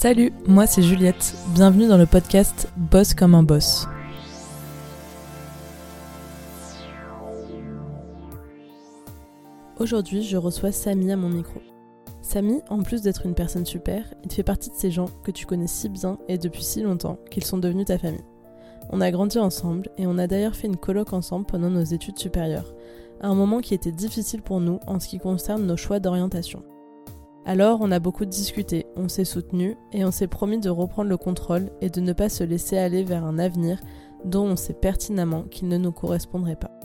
[0.00, 1.34] Salut, moi c'est Juliette.
[1.54, 3.88] Bienvenue dans le podcast Boss comme un boss.
[9.80, 11.60] Aujourd'hui, je reçois Samy à mon micro.
[12.22, 15.46] Samy, en plus d'être une personne super, il fait partie de ces gens que tu
[15.46, 18.24] connais si bien et depuis si longtemps qu'ils sont devenus ta famille.
[18.90, 22.20] On a grandi ensemble et on a d'ailleurs fait une colloque ensemble pendant nos études
[22.20, 22.72] supérieures,
[23.20, 26.62] à un moment qui était difficile pour nous en ce qui concerne nos choix d'orientation.
[27.48, 31.16] Alors on a beaucoup discuté, on s'est soutenu et on s'est promis de reprendre le
[31.16, 33.80] contrôle et de ne pas se laisser aller vers un avenir
[34.26, 36.78] dont on sait pertinemment qu'il ne nous correspondrait pas.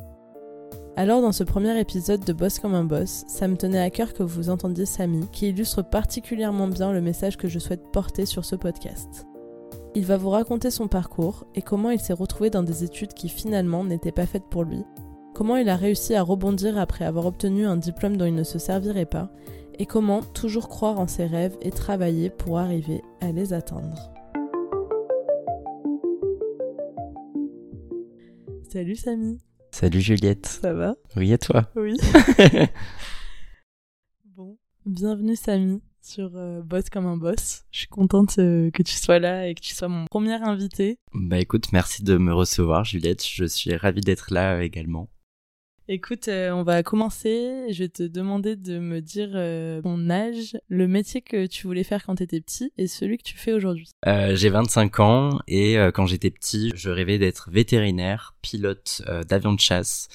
[0.95, 4.13] Alors dans ce premier épisode de Boss comme un boss, ça me tenait à cœur
[4.13, 8.45] que vous entendiez Samy, qui illustre particulièrement bien le message que je souhaite porter sur
[8.45, 9.27] ce podcast.
[9.95, 13.27] Il va vous raconter son parcours et comment il s'est retrouvé dans des études qui
[13.27, 14.85] finalement n'étaient pas faites pour lui,
[15.33, 18.59] comment il a réussi à rebondir après avoir obtenu un diplôme dont il ne se
[18.59, 19.29] servirait pas,
[19.79, 24.11] et comment toujours croire en ses rêves et travailler pour arriver à les atteindre.
[28.69, 29.37] Salut Samy
[29.71, 30.45] Salut Juliette.
[30.45, 30.95] Ça va?
[31.15, 31.69] Oui, et toi?
[31.75, 31.97] Oui.
[34.25, 37.63] bon, bienvenue Samy sur euh, Boss comme un boss.
[37.71, 40.99] Je suis contente euh, que tu sois là et que tu sois mon premier invité.
[41.13, 43.25] Bah écoute, merci de me recevoir Juliette.
[43.25, 45.09] Je suis ravie d'être là euh, également.
[45.89, 47.65] Écoute, euh, on va commencer.
[47.69, 51.83] Je vais te demander de me dire euh, ton âge, le métier que tu voulais
[51.83, 53.89] faire quand tu étais petit et celui que tu fais aujourd'hui.
[54.07, 59.23] Euh, j'ai 25 ans et euh, quand j'étais petit, je rêvais d'être vétérinaire, pilote euh,
[59.23, 60.07] d'avion de chasse,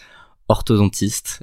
[0.48, 1.42] orthodontiste.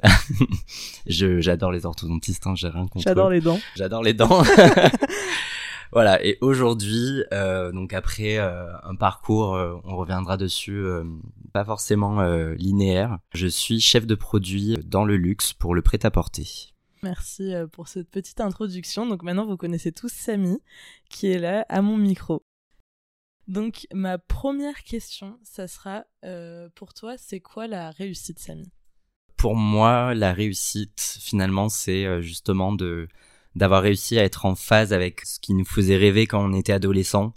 [1.06, 3.60] Je- J'adore les orthodontistes, hein, j'ai rien contre J'adore les dents.
[3.76, 4.42] J'adore les dents.
[5.92, 11.04] voilà, et aujourd'hui, euh, donc après euh, un parcours, euh, on reviendra dessus, euh,
[11.56, 16.74] pas forcément euh, linéaire, je suis chef de produit dans le luxe pour le prêt-à-porter.
[17.02, 19.06] Merci euh, pour cette petite introduction.
[19.06, 20.58] Donc maintenant, vous connaissez tous Samy,
[21.08, 22.44] qui est là à mon micro.
[23.48, 28.70] Donc ma première question, ça sera euh, pour toi, c'est quoi la réussite, Samy?
[29.38, 33.08] Pour moi, la réussite, finalement, c'est justement de
[33.54, 36.74] d'avoir réussi à être en phase avec ce qui nous faisait rêver quand on était
[36.74, 37.32] adolescent,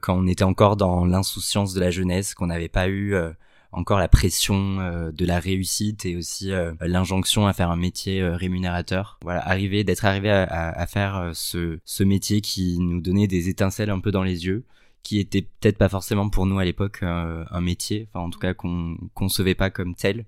[0.00, 3.30] quand on était encore dans l'insouciance de la jeunesse, qu'on n'avait pas eu euh,
[3.72, 8.20] encore la pression euh, de la réussite et aussi euh, l'injonction à faire un métier
[8.20, 9.18] euh, rémunérateur.
[9.22, 14.00] Voilà, arriver, d'être arrivé à, faire euh, ce, métier qui nous donnait des étincelles un
[14.00, 14.64] peu dans les yeux,
[15.02, 18.38] qui était peut-être pas forcément pour nous à l'époque euh, un métier, enfin en tout
[18.38, 20.26] cas qu'on concevait pas comme tel,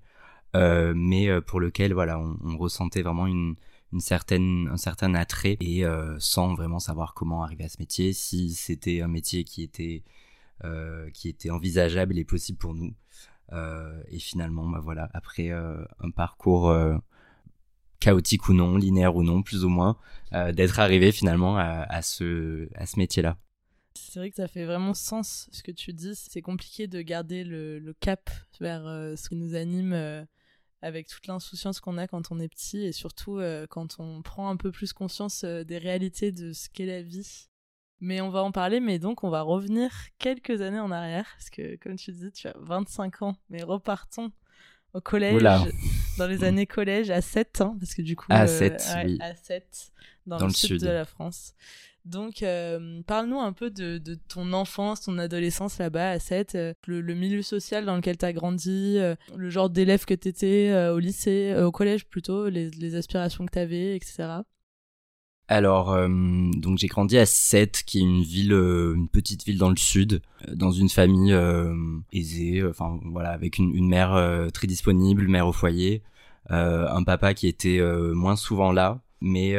[0.56, 3.56] euh, mais euh, pour lequel voilà on ressentait vraiment une
[3.94, 8.12] une certaine un certain attrait et euh, sans vraiment savoir comment arriver à ce métier
[8.12, 10.02] si c'était un métier qui était
[10.64, 12.94] euh, qui était envisageable et possible pour nous
[13.52, 16.74] Euh, et finalement bah voilà après un parcours
[18.00, 19.96] chaotique ou non linéaire ou non plus ou moins
[20.32, 23.36] d'être arrivé finalement à, ce à ce métier là
[23.94, 26.14] C'est vrai que ça fait vraiment sens ce que tu dis.
[26.14, 28.30] C'est compliqué de garder le, cap
[28.60, 28.84] vers
[29.20, 30.26] ce qui nous anime
[30.82, 34.50] avec toute l'insouciance qu'on a quand on est petit et surtout euh, quand on prend
[34.50, 37.48] un peu plus conscience euh, des réalités de ce qu'est la vie.
[38.00, 41.48] Mais on va en parler, mais donc on va revenir quelques années en arrière, parce
[41.48, 44.30] que comme tu dis, tu as 25 ans, mais repartons
[44.92, 45.64] au collège, Oula.
[46.18, 48.26] dans les années collège, à 7 ans, parce que du coup...
[48.28, 49.18] À 7, oui.
[49.20, 49.92] À 7,
[50.26, 50.80] dans, Dans le, sud.
[50.80, 51.54] de la France.
[52.04, 53.98] Donc, euh, parle-nous un peu de,
[54.28, 58.34] ton enfance, ton adolescence là-bas à 7, euh, le, milieu social dans lequel tu as
[58.34, 63.46] grandi, euh, le genre d'élève que tu étais au lycée, au collège plutôt, les, aspirations
[63.46, 64.40] que tu avais, etc.
[65.48, 69.76] Alors, donc j'ai grandi à Sète, qui est une ville, une petite ville dans le
[69.76, 70.22] sud,
[70.52, 71.36] dans une famille
[72.12, 76.02] aisée, enfin voilà, avec une, mère très disponible, mère au foyer,
[76.48, 77.80] un papa qui était
[78.14, 79.54] moins souvent là, mais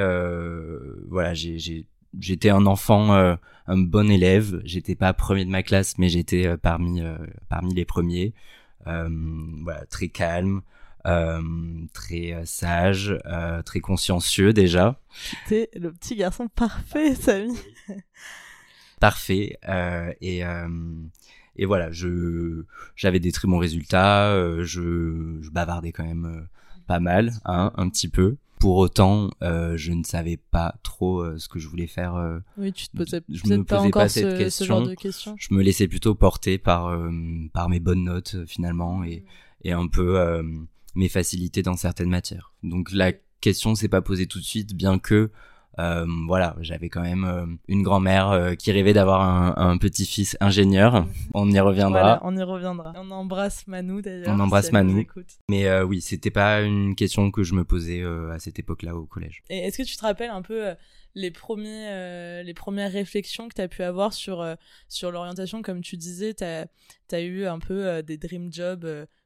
[1.08, 1.86] voilà, j'ai,
[2.20, 3.36] j'étais un enfant, euh,
[3.68, 4.62] un bon élève.
[4.66, 7.18] J'étais pas premier de ma classe, mais j'étais euh, parmi euh,
[7.50, 8.34] parmi les premiers.
[8.88, 9.10] Euh,
[9.64, 10.62] voilà, très calme.
[11.08, 11.42] euh,
[11.94, 15.00] très sage, euh, très consciencieux déjà.
[15.48, 17.56] T'es le petit garçon parfait, Samy.
[19.00, 20.68] parfait euh, et euh,
[21.58, 22.64] et voilà je
[22.96, 26.42] j'avais des très bons résultats euh, je, je bavardais quand même euh,
[26.88, 31.38] pas mal hein, un petit peu pour autant euh, je ne savais pas trop euh,
[31.38, 33.90] ce que je voulais faire euh, Oui, tu te posais Je peut-être me pas posais
[33.92, 34.66] pas cette ce, ce question.
[34.66, 35.36] genre de questions.
[35.38, 37.00] je me laissais plutôt porter par
[37.54, 39.24] par mes bonnes notes finalement et
[39.64, 40.20] et un peu
[40.96, 44.98] mes facilités dans certaines matières donc la question s'est pas posée tout de suite bien
[44.98, 45.30] que
[45.80, 50.38] Euh, voilà, j'avais quand même euh, une grand-mère euh, qui rêvait d'avoir un, un petit-fils
[50.40, 51.06] ingénieur.
[51.34, 52.02] On y reviendra.
[52.02, 52.94] Voilà, on y reviendra.
[52.96, 54.30] On embrasse Manu d'ailleurs.
[54.30, 55.28] On embrasse si écoute.
[55.50, 59.06] Mais euh, oui, c'était pas une question que je me posais à cette époque-là au
[59.06, 59.44] collège.
[59.50, 60.76] Et est-ce que tu te rappelles un peu
[61.16, 64.56] les, premiers, euh, les premières réflexions que tu as pu avoir sur, euh,
[64.90, 65.62] sur l'orientation?
[65.62, 68.86] Comme tu disais, tu as, eu un peu euh, des dream jobs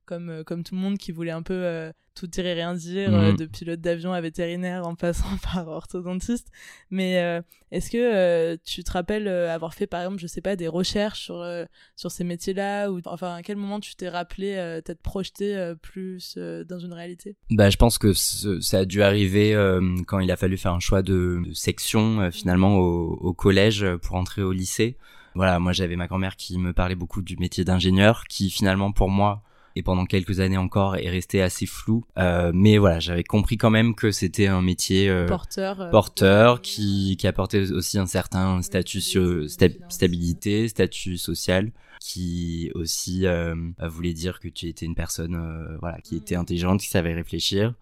[0.09, 2.73] comme, euh, comme tout le monde qui voulait un peu euh, tout dire et rien
[2.73, 3.38] dire, euh, Mhm.
[3.38, 6.47] de pilote d'avion à vétérinaire en passant par orthodontiste.
[6.89, 7.41] Mais euh,
[7.71, 10.67] est-ce que euh, tu te rappelles euh, avoir fait, par exemple, je sais pas, des
[10.67, 11.65] recherches sur, euh,
[11.95, 15.75] sur ces métiers-là ou Enfin, à quel moment tu t'es rappelé euh, t'être projeté euh,
[15.75, 17.35] plus euh, dans une réalité?
[17.51, 20.73] Bah, je pense que ce- ça a dû arriver euh, quand il a fallu faire
[20.73, 24.97] un choix de, de section euh, finalement au, au collège euh, pour entrer au lycée.
[25.35, 29.09] Voilà, moi j'avais ma grand-mère qui me parlait beaucoup du métier d'ingénieur, qui finalement pour
[29.09, 29.44] moi
[29.79, 32.03] et pendant quelques années encore est resté assez flou.
[32.17, 35.81] Euh, mais voilà, j'avais compris quand même que c'était un métier euh, Porteur.
[35.81, 41.71] euh, porteur qui, qui apportait aussi un certain statut sur sta- stabilité, statut social,
[42.01, 43.55] qui aussi euh,
[43.87, 47.73] voulait dire que tu étais une personne euh, voilà qui était intelligente, qui savait réfléchir.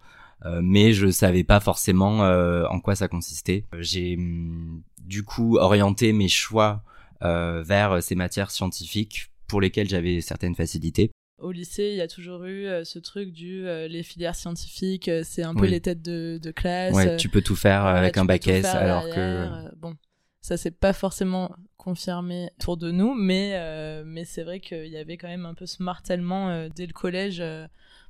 [0.46, 3.64] Euh, mais je savais pas forcément euh, en quoi ça consistait.
[3.80, 6.82] J'ai hum, du coup orienté mes choix
[7.24, 11.10] euh, vers ces matières scientifiques pour lesquelles j'avais certaines facilités.
[11.38, 15.08] Au lycée, il y a toujours eu euh, ce truc du euh, les filières scientifiques,
[15.08, 15.70] euh, c'est un peu Oui.
[15.70, 16.94] les têtes de, de classe.
[16.94, 19.94] Ouais, tu peux tout faire avec un bac S alors derrière, que bon,
[20.40, 23.56] ça c'est pas forcément confirmé autour de nous, mais
[24.04, 27.42] mais c'est vrai qu'il y avait quand même un peu ce martèlement dès le collège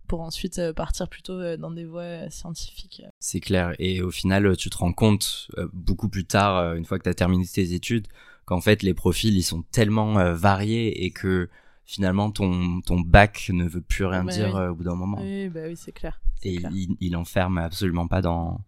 [0.06, 3.02] pour ensuite partir plutôt dans des voies scientifiques.
[3.18, 3.74] C'est clair.
[3.78, 7.14] Et au final, tu te rends compte beaucoup plus tard, une fois que tu as
[7.14, 8.06] terminé tes études,
[8.46, 11.50] qu'en fait, les profils, ils sont tellement variés et que
[11.88, 14.60] finalement, ton, ton bac ne veut plus rien Bah dire oui.
[14.60, 15.18] euh, au bout d'un moment.
[15.20, 16.20] Oui, bah oui, c'est clair.
[16.44, 16.70] et clair.
[16.74, 18.60] il, il enferme absolument pas dans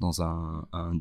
[0.00, 0.92] dans un, un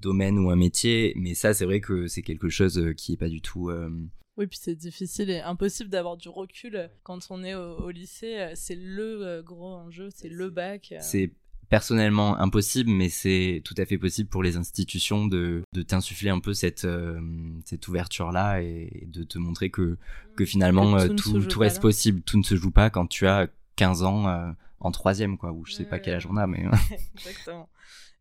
[0.00, 3.16] domaine ou un métier mais ça c'est vrai que c'est quelque chose euh, qui est
[3.16, 3.90] pas du tout euh,
[4.36, 8.52] Oui, puis c'est difficile et impossible d'avoir du recul quand on est au, au lycée.
[8.54, 10.94] C'est le gros enjeu, c'est le bac.
[11.00, 11.32] c'est
[11.68, 16.40] personnellement impossible mais c'est tout à fait possible pour les institutions de, de t'insuffler un
[16.40, 17.20] peu cette euh,
[17.64, 19.98] cette ouverture là et, de te montrer que
[20.36, 23.26] que finalement Que euh, tout tout, reste possible tout ne se joue pas quand tu
[23.26, 24.50] as 15 ans euh,
[24.80, 26.64] en troisième quoi ou je sais pas quel âge on a mais
[27.16, 27.68] Exactement.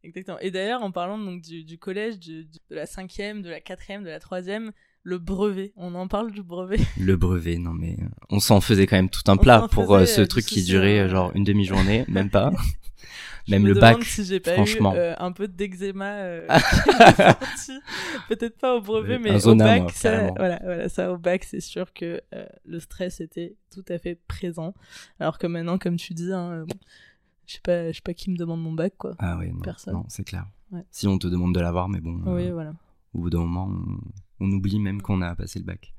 [0.04, 0.40] Exactement.
[0.40, 3.60] Et d'ailleurs, en parlant donc du, du collège, du- du- de la cinquième, de la
[3.60, 4.72] quatrième, de la troisième,
[5.04, 5.74] le brevet.
[5.76, 6.78] On en parle du brevet?
[7.00, 7.98] Le brevet, non mais
[8.30, 10.64] on s'en faisait quand même tout un On plat pour faisait, euh, ce truc qui
[10.64, 12.52] durait hein, genre une demi-journée, même pas.
[13.50, 14.94] Même me le bac, si j'ai pas franchement.
[14.94, 16.16] eu euh, un peu d'eczéma.
[16.18, 16.48] euh.
[18.30, 21.18] Peut-être pas au brevet, Euh, mais au zona, bac, moi, ça, voilà, voilà, ça au
[21.18, 22.22] bac, c'est sûr que
[22.66, 24.74] le stress était tout à fait présent.
[25.20, 26.66] Alors que maintenant, comme tu dis, hein,
[27.46, 29.16] je sais pas, je sais pas qui me demande mon bac, quoi.
[29.20, 29.94] Ah ouais, non, Personne.
[29.94, 30.46] non, c'est clair.
[30.72, 30.84] Ouais.
[30.92, 32.74] Si on te demande de l'avoir, mais bon, Oui, voilà.
[33.14, 33.70] au bout d'un moment,
[34.40, 35.94] on, on oublie même qu'on a passé le bac.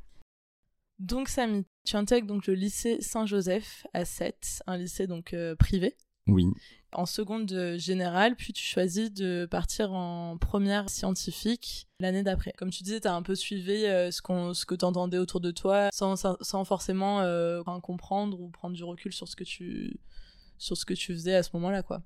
[0.98, 5.94] Donc Samy, tu intègres donc le lycée Saint-Joseph à 7, un lycée donc euh, privé.
[6.26, 6.46] Oui,
[6.93, 12.52] En seconde générale, puis tu choisis de partir en première scientifique l'année d'après.
[12.56, 15.19] Comme tu disais, tu as un peu suivi euh, ce, qu'on, ce que tu entendais
[15.19, 19.44] autour de toi sans, sans, forcément euh, comprendre ou prendre du recul sur ce que
[19.44, 19.99] tu,
[20.56, 21.82] sur ce que tu faisais à ce moment-là.
[21.82, 22.02] quoi.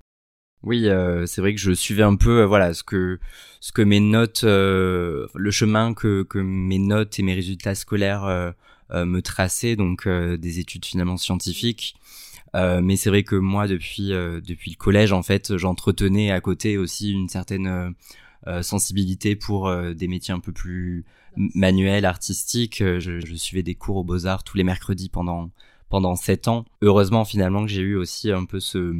[0.63, 3.19] oui, euh, c'est vrai que je suivais un peu, euh, voilà, ce que
[3.59, 8.23] ce que mes notes, euh, le chemin que que mes notes et mes résultats scolaires
[8.25, 8.51] euh,
[9.05, 11.95] me traçaient, donc des études finalement scientifiques.
[12.55, 16.39] Euh, mais c'est vrai que moi, depuis euh, depuis le collège, en fait, j'entretenais à
[16.41, 17.89] côté aussi une certaine euh,
[18.47, 22.83] euh, sensibilité pour des métiers un peu plus manuels, artistiques.
[22.99, 25.49] Je, suivais des cours aux Beaux Arts tous les mercredis pendant
[25.89, 26.65] pendant sept ans.
[26.81, 28.93] Heureusement, finalement, que j'ai eu aussi un peu ce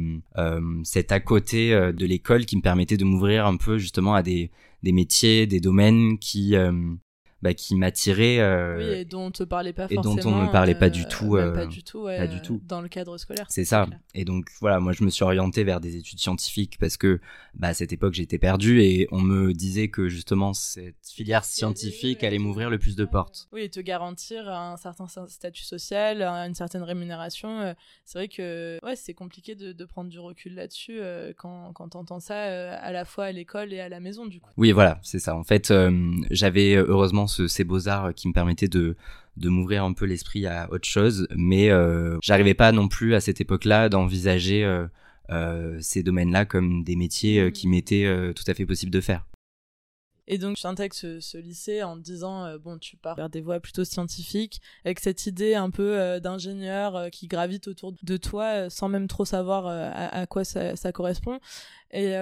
[0.84, 4.50] cet à côté de l'école qui me permettait de m'ouvrir un peu justement à des
[4.82, 6.54] des métiers, des domaines qui
[7.44, 8.38] bah, qui m'attiraient.
[8.40, 10.42] euh, oui, et dont on te parlait pas et dont on forcément.
[10.42, 12.60] me parlait pas du tout, même pas du tout, ouais, pas du tout.
[12.66, 13.46] Dans le cadre scolaire.
[13.50, 13.84] C'est ça.
[13.86, 13.98] clair.
[14.14, 17.20] Et donc voilà, moi je me suis orienté vers des études scientifiques parce que
[17.54, 22.24] bah, à cette époque j'étais perdu et on me disait que justement cette filière scientifique
[22.24, 23.46] allait m'ouvrir le plus de portes.
[23.52, 27.60] Oui, et te garantir un certain statut social, une certaine rémunération.
[27.60, 27.74] euh,
[28.06, 31.90] C'est vrai que ouais, c'est compliqué de, de prendre du recul là-dessus euh, quand, quand
[31.90, 34.50] t'entends ça euh, à la fois à l'école et à la maison, du coup.
[34.56, 35.36] Oui, voilà, c'est ça.
[35.36, 35.90] En fait, euh,
[36.30, 38.96] j'avais heureusement ce, ces beaux-arts qui me permettaient de,
[39.36, 43.20] de m'ouvrir un peu l'esprit à autre chose, mais euh, j'arrivais pas non plus à
[43.20, 44.86] cette époque-là d'envisager euh,
[45.30, 49.00] euh, ces domaines-là comme des métiers euh, qui m'étaient euh, tout à fait possible de
[49.00, 49.24] faire.
[50.26, 53.42] Et donc, tu intègres ce, ce lycée en disant, euh, bon, tu pars vers des
[53.42, 58.16] voies plutôt scientifiques, avec cette idée un peu euh, d'ingénieur euh, qui gravite autour de
[58.16, 61.38] toi euh, sans même trop savoir euh, à, quoi ça, correspond.
[61.90, 62.14] Et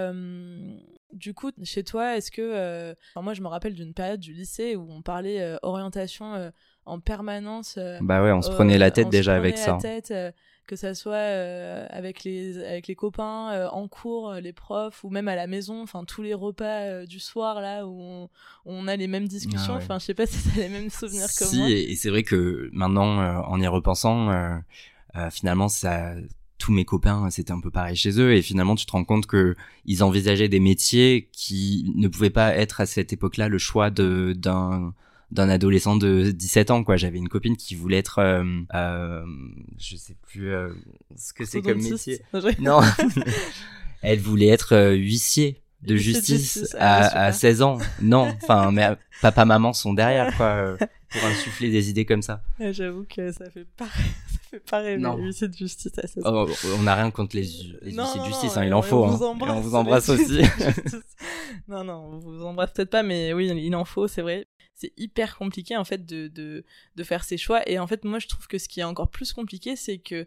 [1.13, 2.95] du coup, chez toi, est-ce que.
[3.17, 6.53] moi, je me rappelle d'une période du lycée où on parlait orientation
[6.85, 7.79] en permanence.
[8.01, 9.79] bah ouais, on se prenait la tête déjà avec ça.
[9.81, 10.13] Tête,
[10.67, 15.05] que ça soit euh, avec les avec les copains euh, en cours euh, les profs
[15.05, 18.29] ou même à la maison enfin tous les repas du soir là où
[18.65, 21.29] on, a les mêmes discussions ah enfin je sais pas si t'as les mêmes souvenirs
[21.37, 24.31] que moi si et, c'est vrai que maintenant en y repensant
[25.31, 26.15] finalement ça
[26.59, 29.27] tous mes copains, c'était un peu pareil chez eux, et finalement, tu te rends compte
[29.27, 33.91] que ils envisageaient des métiers qui ne pouvaient pas être à cette époque-là le choix
[33.91, 34.95] de d'un
[35.33, 36.97] d'un adolescent de 17 ans quoi.
[36.97, 39.25] J'avais une copine qui voulait être euh, euh,
[39.79, 40.69] je sais plus euh,
[41.17, 42.21] ce que c'est comme métier.
[42.61, 42.81] Non.
[44.03, 47.79] Elle voulait être euh, huissier de justice, à, à 16 ans.
[48.01, 52.43] Non enfin mais papa maman sont derrière quoi pour insuffler des idées comme ça.
[52.61, 56.47] J'avoue que ça fait pas ça fait pas rêver huissier de justice à 16 ans.
[56.47, 57.43] oh, on n'a rien contre les,
[57.83, 59.19] les huissiers de justice hein, il en faut hein.
[59.23, 60.43] on vous embrasse aussi.
[61.69, 64.93] non non on vous embrasse peut-être pas mais oui il en faut c'est vrai c'est
[64.97, 66.65] hyper compliqué en fait de, de,
[66.97, 67.69] de, faire ses choix.
[67.69, 70.27] Et en fait, moi je trouve que ce qui est encore plus compliqué, c'est que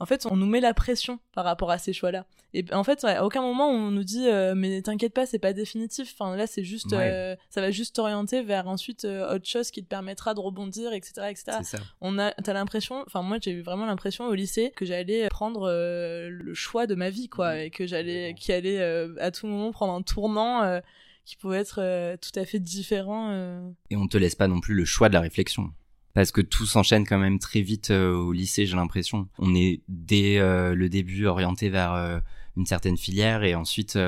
[0.00, 2.26] en fait, on nous met la pression par rapport à ces choix-là.
[2.52, 5.52] Et en fait, à aucun moment on nous dit euh, mais t'inquiète pas, c'est pas
[5.52, 6.12] définitif.
[6.14, 9.82] Enfin là, c'est juste, euh, ça va juste t'orienter vers ensuite euh, autre chose qui
[9.82, 11.58] te permettra de rebondir, etc., etc.
[11.62, 11.78] Ça.
[12.00, 15.70] On a, t'as l'impression, enfin moi j'ai eu vraiment l'impression au lycée que j'allais prendre
[15.70, 18.82] le choix de ma vie, quoi, et que j'allais, qui allait
[19.20, 20.80] à tout moment prendre un tournant
[21.24, 23.30] qui pouvait être euh, tout à fait différent.
[23.30, 23.70] Euh.
[23.90, 25.72] Et on te laisse pas non plus le choix de la réflexion.
[26.12, 29.28] Parce que tout s'enchaîne quand même très vite euh, au lycée, j'ai l'impression.
[29.38, 32.22] On est dès le début orienté vers
[32.56, 33.98] une certaine filière et ensuite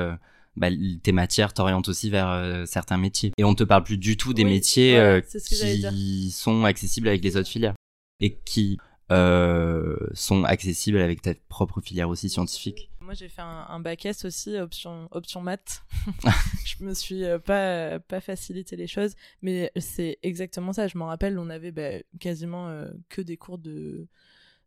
[0.55, 0.69] bah,
[1.03, 3.33] tes matières t'orientent aussi vers certains métiers.
[3.37, 7.49] Et on te parle plus du tout des métiers qui sont accessibles avec les autres
[7.49, 7.75] filières
[8.21, 8.77] et qui
[9.09, 12.89] sont accessibles avec ta propre filière aussi scientifique.
[13.07, 15.81] Moi, j'ai fait un, bac S aussi, option, option maths.
[16.65, 20.89] je me suis euh, pas, pas facilité les choses, mais c'est exactement ça.
[20.89, 24.09] Je m'en rappelle, on avait bah, quasiment euh, que des cours de,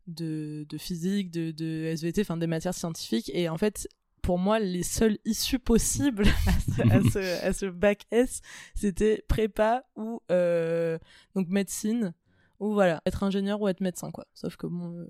[0.06, 3.30] de, de physique, de, de SVT, enfin des matières scientifiques.
[3.34, 3.86] Et en fait,
[4.22, 6.24] pour moi, les seules issues possibles
[6.90, 8.40] à ce, à ce, bac S,
[8.74, 10.98] c'était prépa ou euh,
[11.34, 12.14] donc médecine
[12.58, 14.26] ou voilà, être ingénieur ou être médecin, quoi.
[14.32, 15.06] Sauf que bon,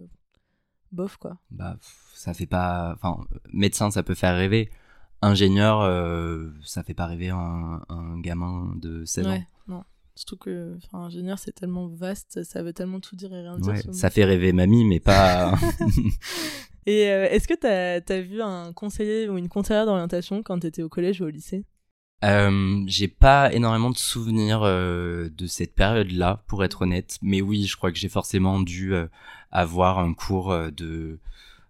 [0.92, 1.38] bof quoi.
[1.50, 1.76] Bah
[2.14, 4.70] ça fait pas, enfin médecin ça peut faire rêver,
[5.22, 9.84] ingénieur euh, ça fait pas rêver un, un gamin de 16 ouais, Non.
[10.14, 13.94] Surtout que enfin, ingénieur c'est tellement vaste, ça veut tellement tout dire et rien dire.
[13.94, 15.54] ça fait rêver mamie mais pas.
[16.86, 20.82] et euh, est-ce que t'as as vu un conseiller ou une conseillère d'orientation quand t'étais
[20.82, 21.64] au collège ou au lycée?
[22.22, 27.16] Euh, j'ai pas énormément de souvenirs euh, de cette période-là, pour être honnête.
[27.22, 29.06] Mais oui, je crois que j'ai forcément dû euh,
[29.50, 31.18] avoir un cours euh, de,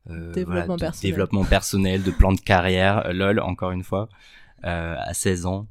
[0.06, 1.10] développement, personnel.
[1.10, 4.08] développement personnel, de plan de carrière, lol, encore une fois,
[4.62, 5.66] à 16 ans.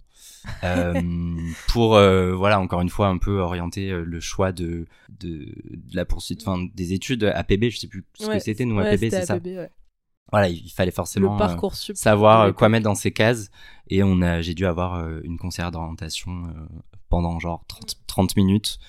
[1.67, 5.53] pour voilà encore une fois un peu orienter le choix de, de,
[5.91, 9.25] la poursuite fin des études APB je sais plus ce que c'était nous APB c'est
[9.25, 9.35] ça.
[9.35, 9.69] Ouais.
[10.31, 13.49] Voilà, il fallait forcément euh, savoir euh, quoi mettre dans ces cases.
[13.87, 16.53] Et on a, j'ai dû avoir euh, une conseillère d'orientation
[17.09, 18.79] pendant genre 30, 30 minutes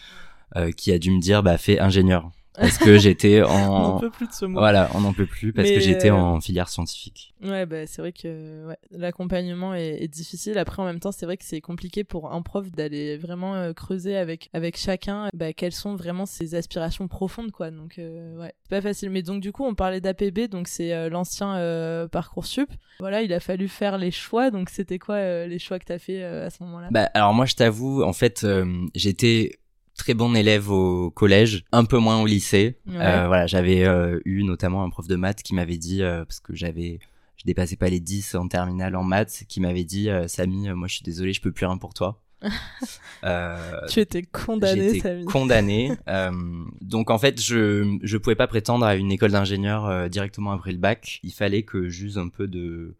[0.76, 4.26] qui a dû me dire, bah fais ingénieur parce que j'étais en on peut plus
[4.26, 4.58] de ce mot.
[4.58, 7.34] voilà on n'en peut plus parce que j'étais en filière scientifique.
[7.42, 10.58] Ouais bah c'est vrai que ouais, l'accompagnement est, difficile.
[10.58, 14.16] Après en même temps c'est vrai que c'est compliqué pour un prof d'aller vraiment creuser
[14.16, 17.70] avec avec chacun bah, quelles sont vraiment ses aspirations profondes quoi.
[17.70, 19.10] Donc ouais c'est pas facile.
[19.10, 22.70] Mais donc du coup on parlait d'APB donc c'est l'ancien parcoursup.
[22.98, 24.50] Voilà il a fallu faire les choix.
[24.50, 26.88] Donc c'était quoi les choix que t'as fait à ce moment-là?
[26.90, 28.46] Bah alors moi je t'avoue en fait
[28.94, 29.60] j'étais
[30.00, 32.78] très bon élève au collège, un peu moins au lycée.
[32.88, 36.40] Euh, voilà, j'avais euh, eu notamment un prof de maths qui m'avait dit euh, parce
[36.40, 36.98] que j'avais
[37.36, 40.94] je dépassais pas les 10 en terminale en maths qui m'avait dit Samy, moi je
[40.94, 42.22] suis désolé, je peux plus rien pour toi.
[43.88, 45.24] tu étais condamné, Samy.
[45.26, 45.92] condamné.
[46.80, 50.78] donc en fait, je je pouvais pas prétendre à une école d'ingénieur directement après le
[50.78, 51.20] bac.
[51.22, 52.94] Il fallait que j'use un peu de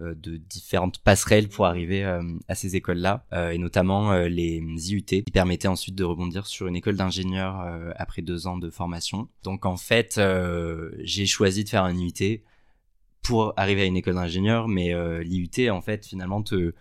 [0.00, 5.22] de différentes passerelles pour arriver euh, à ces écoles-là, euh, et notamment les IUT, qui
[5.22, 7.64] permettaient ensuite de rebondir sur une école d'ingénieur
[7.96, 9.28] après deux ans de formation.
[9.42, 10.20] Donc en fait,
[11.00, 12.42] j'ai choisi de faire un IUT
[13.22, 16.74] pour arriver à une école d'ingénieur, mais l'IUT en fait finalement te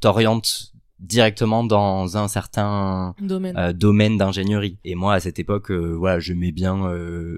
[0.00, 4.78] t'oriente directement dans un certain domaine, domaine d'ingénierie.
[4.84, 6.90] Et moi à cette époque, voilà, je mets bien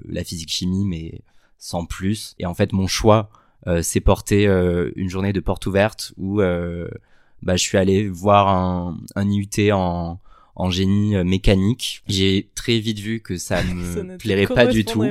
[0.07, 1.21] la physique chimie, mais
[1.57, 2.35] sans plus.
[2.39, 3.43] Et en fait, mon choix euh,
[3.81, 6.87] c'est porté euh, une journée de porte ouverte où euh,
[7.41, 10.19] bah, je suis allé voir un, un IUT en,
[10.55, 12.03] en génie mécanique.
[12.07, 15.03] J'ai très vite vu que ça me plairait pas du tout.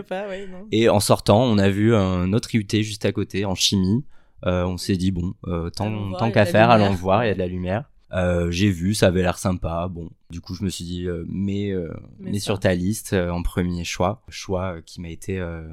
[0.73, 4.05] Et en sortant, on a vu un autre IUT juste à côté en chimie.
[4.43, 5.35] on s'est dit bon,
[5.75, 7.85] tant, voir, tant a qu'à faire, allons voir, il y a de la lumière.
[8.15, 9.89] Euh, j'ai vu, ça avait l'air sympa.
[9.91, 13.31] Bon, du coup, je me suis dit, euh, mets, euh, Mets sur ta liste euh,
[13.31, 15.69] en premier choix, choix euh, qui m'a été euh,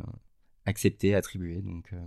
[0.65, 1.61] accepté, attribué.
[1.61, 1.97] Donc, euh,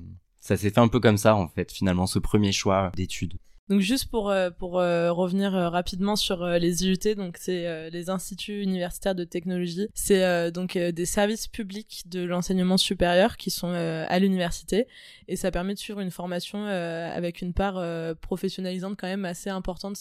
[0.45, 3.39] ça s'est fait un peu comme ça, en fait, finalement, ce premier choix d'études.
[3.71, 8.11] Donc juste pour euh, pour euh, revenir euh, rapidement sur les IUT, donc c'est les
[8.11, 14.19] instituts universitaires de technologie, c'est donc des services publics de l'enseignement supérieur qui sont à
[14.19, 14.87] l'université
[15.29, 17.83] et ça permet de suivre une formation avec une part
[18.21, 19.97] professionnalisante quand même assez importante.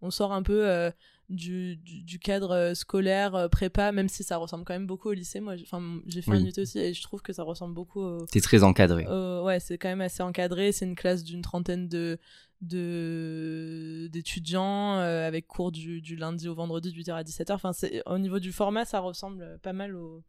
[0.00, 0.90] On, sort un peu
[1.28, 5.40] du, du, cadre scolaire prépa, même si ça ressemble quand même beaucoup au lycée.
[5.40, 6.36] Moi, j'ai- enfin j'ai fait Oui.
[6.38, 9.06] un IUT aussi et je trouve que ça ressemble beaucoup au, T'es très encadré.
[9.08, 10.72] euh, ouais, c'est quand même assez encadré.
[10.72, 12.18] C'est une classe d'une trentaine de
[12.64, 17.52] d'étudiants euh, avec cours du, du lundi au vendredi de 8h à 17h.
[17.52, 20.22] Enfin, c'est au niveau du format, ça ressemble pas mal au,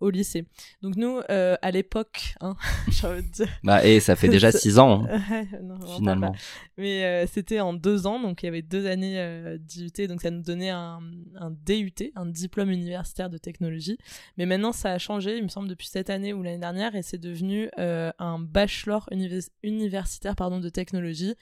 [0.00, 0.46] au lycée.
[0.82, 2.56] Donc nous, euh, à l'époque, hein,
[2.90, 6.32] j'ai envie de dire, Bah, et ça fait déjà six ans, hein, non, finalement.
[6.32, 6.38] pas.
[6.78, 10.22] Mais euh, c'était en deux ans, donc il y avait deux années euh, d'IUT, donc
[10.22, 11.00] ça nous donnait un,
[11.36, 13.98] un DUT, un diplôme universitaire de technologie.
[14.38, 17.02] Mais maintenant, ça a changé, il me semble, depuis cette année ou l'année dernière, et
[17.02, 21.34] c'est devenu euh, un bachelor univers- universitaire pardon, de technologie.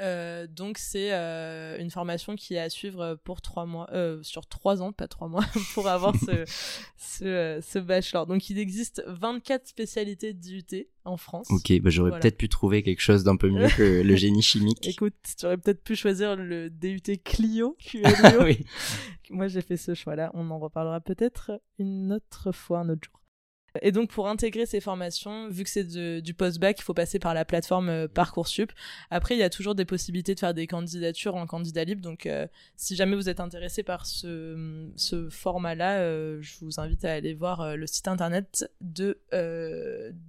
[0.00, 4.46] Euh, donc c'est euh, une formation qui est à suivre pour trois mois, euh, sur
[4.46, 5.44] trois ans, pas trois mois,
[5.74, 6.44] pour avoir ce,
[6.96, 8.26] ce, euh, ce bachelor.
[8.26, 11.48] Donc il existe 24 spécialités d'IUT en France.
[11.50, 12.22] Ok, bah, j'aurais Voilà.
[12.22, 14.86] peut-être pu trouver quelque chose d'un peu mieux que le génie chimique.
[14.86, 18.44] Écoute, tu aurais peut-être pu choisir le DUT Clio, Ah QLIO.
[18.44, 18.64] oui.
[19.30, 20.30] Moi, j'ai fait ce choix-là.
[20.34, 23.20] On en reparlera peut-être une autre fois, un autre jour.
[23.80, 27.18] Et donc, pour intégrer ces formations, vu que c'est de- du post-bac, il faut passer
[27.18, 28.70] par la plateforme euh, Parcoursup.
[29.10, 32.02] Après, il y a toujours des possibilités de faire des candidatures en candidat libre.
[32.02, 37.04] Donc, euh, si jamais vous êtes intéressé par ce, ce format-là, euh, je vous invite
[37.06, 39.18] à aller voir euh, le site internet de,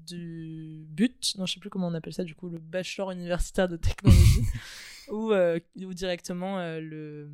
[0.08, 1.12] du BUT.
[1.38, 4.44] Non, je sais plus comment on appelle ça, du coup, le Bachelor universitaire de technologie.
[5.12, 7.30] ou, ou directement le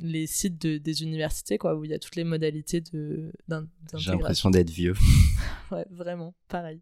[0.00, 3.62] les sites de- des universités quoi où il y a toutes les modalités de d'in-
[3.62, 4.94] J'ai d'intégration l'impression d'être vieux.
[5.72, 6.80] ouais vraiment pareil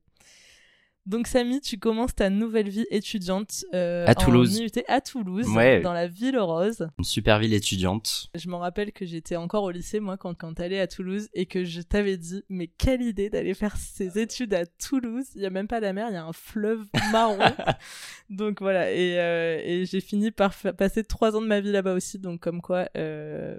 [1.06, 4.58] donc Samy tu commences ta nouvelle vie étudiante euh, À Toulouse.
[4.58, 5.80] en IUT à Toulouse Ouais.
[5.80, 8.28] dans la ville rose Une super ville étudiante.
[8.34, 11.46] je me rappelle que j'étais encore au lycée moi quand quand t'allais à Toulouse et
[11.46, 15.46] que je t'avais dit mais quelle idée d'aller faire ses études à Toulouse il y
[15.46, 17.38] a même pas la mer il y a un fleuve marron
[18.31, 21.94] donc voilà et, euh, et j'ai fini par passer trois ans de ma vie là-bas
[21.94, 23.59] aussi donc comme quoi euh,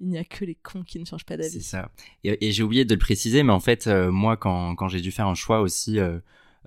[0.00, 1.90] il n'y a que les cons qui ne changent pas C'est d'avis ça.
[2.22, 5.00] Et, et j'ai oublié de le préciser, mais en fait, euh, moi, quand, quand j'ai
[5.00, 6.18] dû faire un choix aussi euh,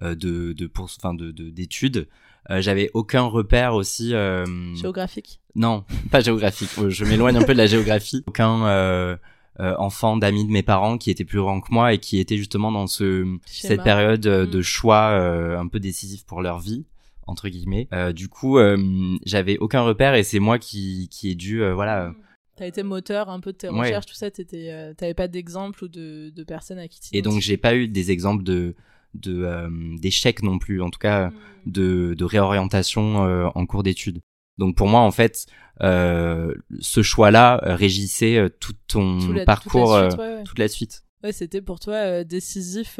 [0.02, 2.08] de, de, pour, enfin, de, de- d'études,
[2.50, 4.14] euh, j'avais aucun repère aussi.
[4.14, 5.40] euh, géographique?
[5.56, 6.70] Non, pas géographique.
[6.80, 8.24] Euh, Je m'éloigne un peu de la géographie.
[8.28, 9.18] Aucun euh,
[9.60, 12.38] euh, enfant d'amis de mes parents qui était plus grand que moi et qui était
[12.38, 13.74] justement dans ce Schéma.
[13.76, 14.50] cette période euh, Mm.
[14.52, 16.86] de choix euh, un peu décisif pour leur vie
[17.28, 17.88] entre guillemets.
[17.94, 18.78] Euh, du coup, euh,
[19.26, 22.14] j'avais aucun repère et c'est moi qui qui ai dû euh, voilà.
[22.56, 23.80] T'as été moteur un peu de tes Ouais.
[23.82, 27.22] recherches, tout ça, t'étais, euh, t'avais pas d'exemple ou de, de personnes à qui Et
[27.22, 28.76] donc j'ai pas eu des exemples de
[29.14, 29.70] de euh,
[30.00, 31.34] d'échecs non plus, en tout cas Hmm.
[31.72, 34.20] de de réorientation euh, en cours d'études.
[34.58, 35.46] Donc pour moi en fait,
[35.82, 40.44] euh, ce choix-là régissait tout ton Tout la- parcours, toute la suite, ouais, ouais.
[40.44, 41.04] toute la suite.
[41.24, 42.92] Ouais, c'était pour toi décisif,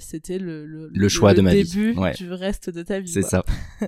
[0.00, 2.12] c'était le, le, Le choix de ma vie, début ouais.
[2.14, 3.08] du reste de ta vie.
[3.10, 3.44] C'est ça.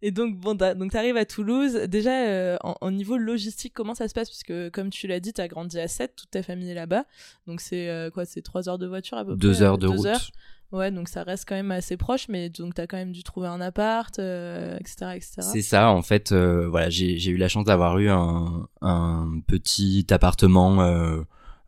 [0.00, 1.74] Et donc, bon, donc t'arrives à Toulouse.
[1.88, 4.28] Déjà, euh, en, en niveau logistique, comment ça se passe?
[4.28, 7.04] Puisque, comme tu l'as dit, t'as grandi à 7, toute ta famille est là-bas.
[7.48, 9.62] Donc, c'est euh, quoi C'est 3 heures de voiture à peu Deux près?
[9.62, 10.06] heures de deux route.
[10.06, 10.30] heures?
[10.70, 13.48] Ouais, donc ça reste quand même assez proche, mais donc t'as quand même dû trouver
[13.48, 15.32] un appart, euh, etc., etc.
[15.40, 20.04] C'est ça, en fait, euh, voilà, j'ai eu la chance d'avoir eu un, un petit
[20.10, 20.78] appartement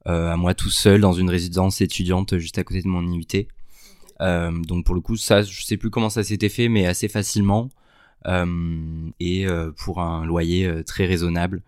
[0.05, 3.47] à moi tout seul dans une résidence étudiante juste à côté de mon IUT.
[4.21, 7.71] Donc pour le coup, ça, je sais plus comment ça s'était fait, mais assez facilement
[8.27, 11.63] et euh, pour un loyer euh, très raisonnable.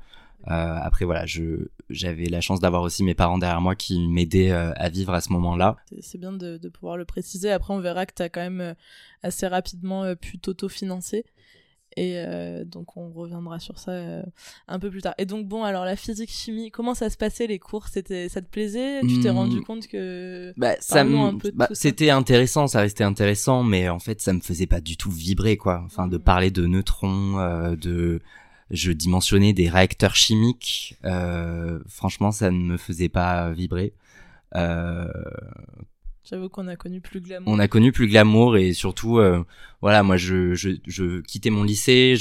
[0.48, 4.50] Euh, après voilà, je j'avais la chance d'avoir aussi mes parents derrière moi qui m'aidaient
[4.50, 5.76] euh, à vivre à ce moment-là.
[6.00, 7.50] C'est- bien de, de pouvoir le préciser.
[7.52, 8.74] Après, on verra que tu as quand même euh,
[9.22, 11.24] assez rapidement euh, pu t'auto-financer.
[11.96, 14.22] Et euh, donc, on reviendra sur ça euh,
[14.68, 15.14] un peu plus tard.
[15.18, 17.88] Et donc, bon, alors la physique-chimie, comment ça se passait les cours?
[17.88, 19.00] C'était, Ça te plaisait?
[19.02, 19.34] Tu t'es Hmm.
[19.36, 20.52] rendu compte que.
[20.56, 24.66] Bah, ça me- bah, c'était intéressant, ça restait intéressant, mais en fait, ça me faisait
[24.66, 25.82] pas du tout vibrer, quoi.
[25.86, 26.22] Enfin, de Mhm.
[26.22, 28.20] parler de neutrons, euh, de,
[28.70, 30.96] je dimensionnais des réacteurs chimiques.
[31.88, 33.92] franchement, ça ne me faisait pas vibrer.
[34.54, 35.08] Euh,
[36.24, 37.52] J'avoue qu'on a connu plus glamour.
[37.52, 39.42] on a connu plus glamour et surtout, euh,
[39.80, 42.14] voilà, moi, je, je, je quittais mon lycée,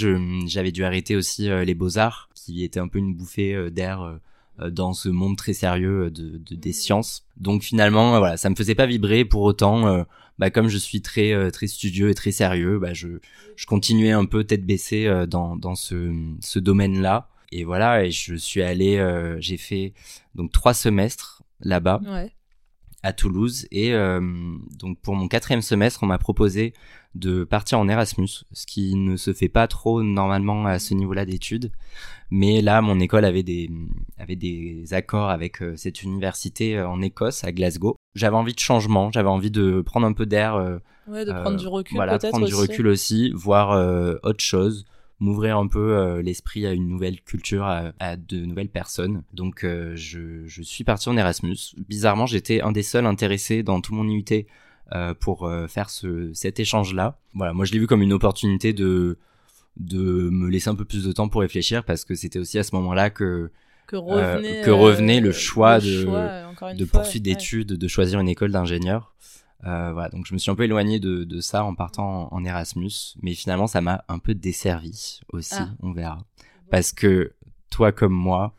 [0.48, 3.70] j'avais dû arrêter aussi euh, les beaux arts, qui était un peu une bouffée euh,
[3.70, 4.02] d'air.
[4.02, 4.18] euh,
[4.70, 6.74] dans ce monde très sérieux de, de- des Mhm.
[6.74, 7.26] sciences.
[7.38, 9.26] Donc finalement, voilà, ça me faisait pas vibrer.
[9.26, 10.06] Pour autant,
[10.38, 13.08] bah, comme je suis très très studieux et très sérieux, bah, je,
[13.56, 17.28] je continuais un peu tête baissée dans, dans ce, ce domaine-là.
[17.52, 19.04] Et voilà, et je suis allé,
[19.40, 19.94] j'ai fait
[20.36, 22.00] donc trois semestres là-bas.
[22.06, 22.32] Ouais
[23.04, 23.94] à Toulouse et
[24.80, 26.74] donc pour mon quatrième semestre on m'a proposé
[27.16, 31.26] de partir en Erasmus ce qui ne se fait pas trop normalement à ce niveau-là
[31.26, 31.72] d'études.
[32.30, 33.70] Mais là mon école avait des
[34.18, 37.96] avait des accords avec cette université en Écosse à Glasgow.
[38.16, 41.68] J'avais envie de changement j'avais envie de prendre un peu d'air ouais, de prendre du
[41.68, 44.86] recul voilà prendre du recul aussi voir autre chose
[45.22, 49.24] m'ouvrir un peu euh, l'esprit à une nouvelle culture, à, de nouvelles personnes.
[49.34, 51.58] Donc euh, je, je, suis parti en Erasmus.
[51.88, 54.26] Bizarrement, j'étais un des seuls intéressés dans tout mon IUT
[54.94, 57.20] euh, pour faire ce, cet échange-là.
[57.36, 59.18] Voilà, moi je l'ai vu comme une opportunité de
[59.78, 62.64] de me laisser un peu plus de temps pour réfléchir parce que c'était aussi à
[62.64, 63.52] ce moment-là que
[63.88, 68.28] que revenait, que revenait le choix le de, choix, de poursuite d'études, de choisir une
[68.28, 69.16] école d'ingénieur.
[69.66, 72.44] Euh, voilà, donc je me suis un peu éloigné de, de ça en partant en,
[72.44, 75.70] Erasmus, mais finalement ça m'a un peu desservi aussi, Ah.
[75.84, 76.18] on verra.
[76.72, 77.34] Parce que
[77.70, 78.56] toi comme moi,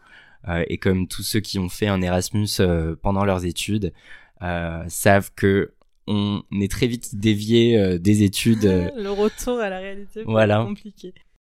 [0.49, 3.93] euh, et comme tous ceux qui ont fait un Erasmus euh, pendant leurs études,
[4.43, 5.73] euh, savent que
[6.09, 8.65] on est très vite dévié euh, des études.
[8.65, 10.65] euh, le retour à la réalité Voilà.
[10.65, 11.15] compliqué.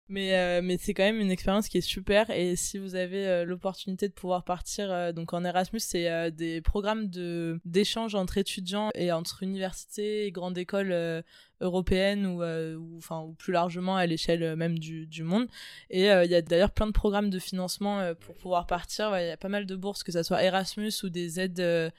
[0.09, 3.27] Mais, euh, mais c'est quand même une expérience qui est super et si vous avez
[3.27, 8.15] euh, l'opportunité de pouvoir partir euh, donc en Erasmus, c'est euh, des programmes de d'échange
[8.15, 11.23] entre étudiants et entre universités et grandes écoles euh,
[11.63, 15.47] européennes ou, ou enfin ou plus largement à l'échelle même du, du monde.
[15.89, 19.19] Et il y a d'ailleurs plein de programmes de financement pour pouvoir partir.
[19.19, 21.93] Il y a pas mal de bourses, que ça soit Erasmus ou des aides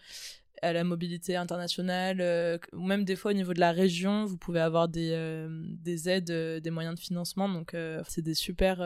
[0.62, 4.38] à la mobilité internationale, euh, ou même des fois au niveau de la région, vous
[4.38, 7.50] pouvez avoir des, euh, des aides, euh, des moyens de financement.
[7.50, 7.76] Donc,
[8.08, 8.80] c'est des super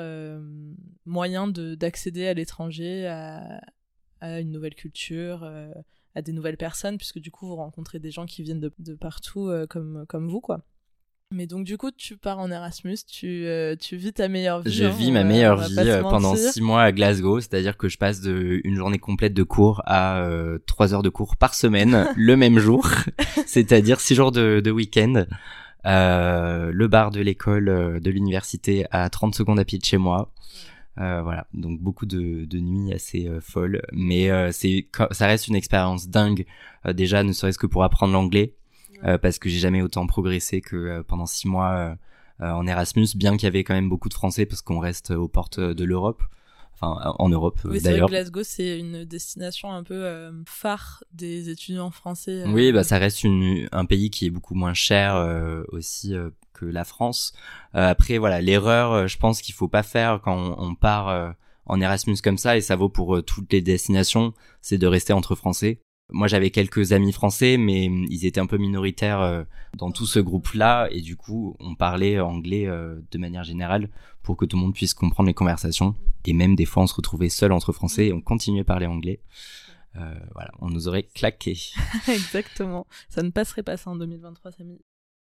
[1.05, 3.61] moyens de- d'accéder à l'étranger, à,
[4.21, 5.43] à une nouvelle culture,
[6.15, 8.95] à des nouvelles personnes, puisque du coup, vous rencontrez des gens qui viennent de, de
[8.95, 10.65] partout comme, comme vous, quoi.
[11.31, 14.71] Mais donc, du coup, tu pars en Erasmus, tu, euh, tu vis ta meilleure vie.
[14.71, 17.99] Je hein, vis ma meilleure vie euh, pendant six mois à Glasgow, c'est-à-dire que je
[17.99, 22.07] passe de une journée complète de cours à euh, trois heures de cours par semaine
[22.15, 22.89] le même jour,
[23.45, 25.25] c'est-à-dire six jours de, de week-end.
[25.85, 29.97] Euh, le bar de l'école euh, de l'université à 30 secondes à pied de chez
[29.97, 30.31] moi.
[30.99, 35.55] Euh, voilà, donc beaucoup de, de nuits assez folles, mais euh, c'est ça reste une
[35.55, 36.45] expérience dingue.
[36.91, 38.55] déjà, ne serait-ce que pour apprendre l'anglais,
[39.05, 41.95] euh, parce que j'ai jamais autant progressé que euh, pendant six mois euh,
[42.41, 45.11] euh, en Erasmus, bien qu'il y avait quand même beaucoup de Français parce qu'on reste
[45.11, 46.21] aux portes de l'Europe,
[46.73, 48.07] enfin en Europe Oui, d'ailleurs.
[48.09, 52.43] Glasgow, c'est une destination un peu euh, phare des étudiants français.
[52.47, 56.29] Oui, bah ça reste une, un pays qui est beaucoup moins cher euh, aussi euh,
[56.53, 57.33] que la France.
[57.75, 61.31] Euh, après, voilà, l'erreur, je pense qu'il faut pas faire quand on, on part euh,
[61.65, 65.13] en Erasmus comme ça, et ça vaut pour euh, toutes les destinations, c'est de rester
[65.13, 65.81] entre Français.
[66.11, 69.43] Moi, j'avais quelques amis français, mais hum, ils étaient un peu minoritaires euh,
[69.77, 73.89] dans tout ce groupe-là, et du coup, on parlait anglais euh, de manière générale
[74.23, 75.95] pour que tout le monde puisse comprendre les conversations.
[76.25, 78.85] Et même des fois, on se retrouvait seul entre Français et on continuait à parler
[78.85, 79.21] anglais.
[79.95, 81.57] Euh, voilà, on nous aurait claqué.
[82.07, 82.85] Exactement.
[83.07, 84.79] Ça ne passerait pas ça en 2023, Samy.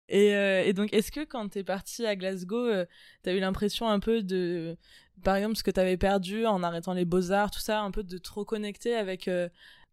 [0.09, 0.29] Et,
[0.67, 2.85] et donc, est-ce que quand t'es parti à Glasgow, euh,
[3.23, 4.77] t'as eu l'impression un peu de,
[5.23, 8.19] par exemple, ce que t'avais perdu en arrêtant les beaux-arts, tout ça, un peu de
[8.19, 9.31] te reconnecter avec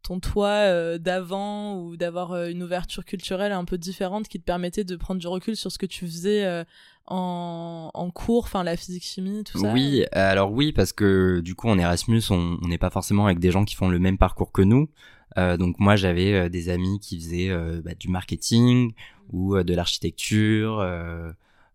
[0.03, 4.45] ton toi euh, d'avant ou d'avoir euh, une ouverture culturelle un peu différente qui te
[4.45, 6.63] permettait de prendre du recul sur ce que tu faisais euh,
[7.05, 9.71] en, en cours, enfin la physique-chimie, tout ça?
[9.73, 13.51] Oui, alors oui, parce que du coup en Erasmus, on n'est pas forcément avec des
[13.51, 14.89] gens qui font le même parcours que nous.
[15.37, 17.51] Euh, donc moi, j'avais des amis qui faisaient
[17.83, 18.93] bah, du marketing
[19.31, 20.77] ou de l'architecture,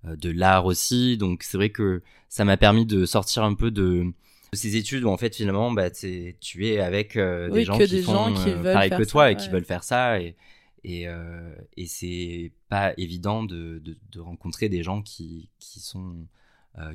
[0.05, 1.17] de l'art aussi.
[1.17, 4.13] Donc c'est vrai que ça m'a permis de sortir un peu de
[4.55, 7.85] ces études où en fait finalement bah, tu es avec euh, Oui, des gens que
[7.85, 9.65] qui des font gens qui euh, veulent pareil faire que ça, toi et qui veulent
[9.65, 10.37] faire ça et
[10.87, 16.27] et, euh, et c'est pas évident de, de, de rencontrer des gens qui, qui sont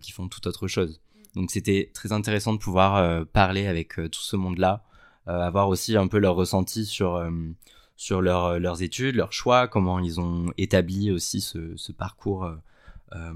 [0.02, 1.02] qui font tout autre chose.
[1.36, 4.84] Donc c'était très intéressant de pouvoir parler avec tout ce monde-là,
[5.26, 7.26] avoir aussi un peu leur ressenti sur
[7.95, 12.50] sur leur, leurs études, leurs choix, comment ils ont établi aussi ce, ce parcours
[13.15, 13.34] euh,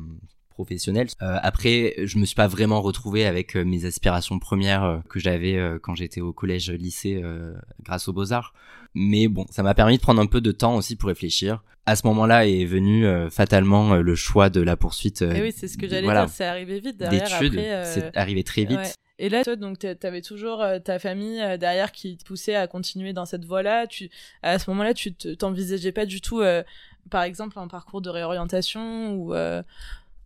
[0.54, 1.08] euh, professionnel.
[1.22, 5.20] Euh, après, je me suis pas vraiment retrouvé avec euh, mes aspirations premières euh, que
[5.20, 8.54] j'avais euh, quand j'étais au collège-lycée euh, grâce aux beaux-arts.
[8.94, 11.64] Mais bon, ça m'a permis de prendre un peu de temps aussi pour réfléchir.
[11.86, 15.78] À ce moment-là est venu fatalement le choix de la poursuite Et oui, c'est ce
[15.78, 17.28] que j'allais voilà, dire, c'est arrivé vite derrière.
[17.40, 17.60] d'études.
[17.86, 18.78] C'est arrivé très vite.
[18.78, 18.92] Ouais.
[19.20, 23.12] Et là, toi, donc, t'a- t'avais toujours ta famille derrière qui te poussait à continuer
[23.14, 23.86] dans cette voie-là.
[23.88, 24.10] Tu,
[24.44, 26.64] à ce moment-là, tu te- t'envisageais pas du tout, euh,
[27.10, 29.34] par exemple, un parcours de réorientation ou.
[29.34, 29.62] euh,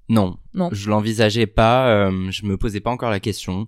[0.10, 0.70] Non, Non.
[0.72, 1.88] je l'envisageais pas.
[1.90, 3.68] euh, je me posais pas encore la question.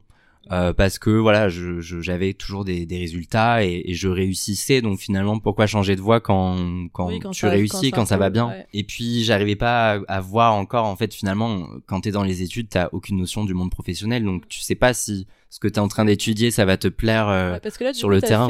[0.51, 4.81] euh, parce que voilà, je, j'avais toujours des, des résultats et, et, je réussissais.
[4.81, 8.53] Donc finalement, pourquoi changer de voie quand quand, tu réussis, quand, ça, va bien?
[8.73, 12.41] Et puis j'arrivais pas à, à, voir encore en fait finalement quand t'es dans les
[12.41, 15.75] études, t'as aucune notion du monde professionnel, donc tu sais pas si ce que tu
[15.75, 18.47] es en train d'étudier, ça va te plaire euh, parce que là, sur le terrain.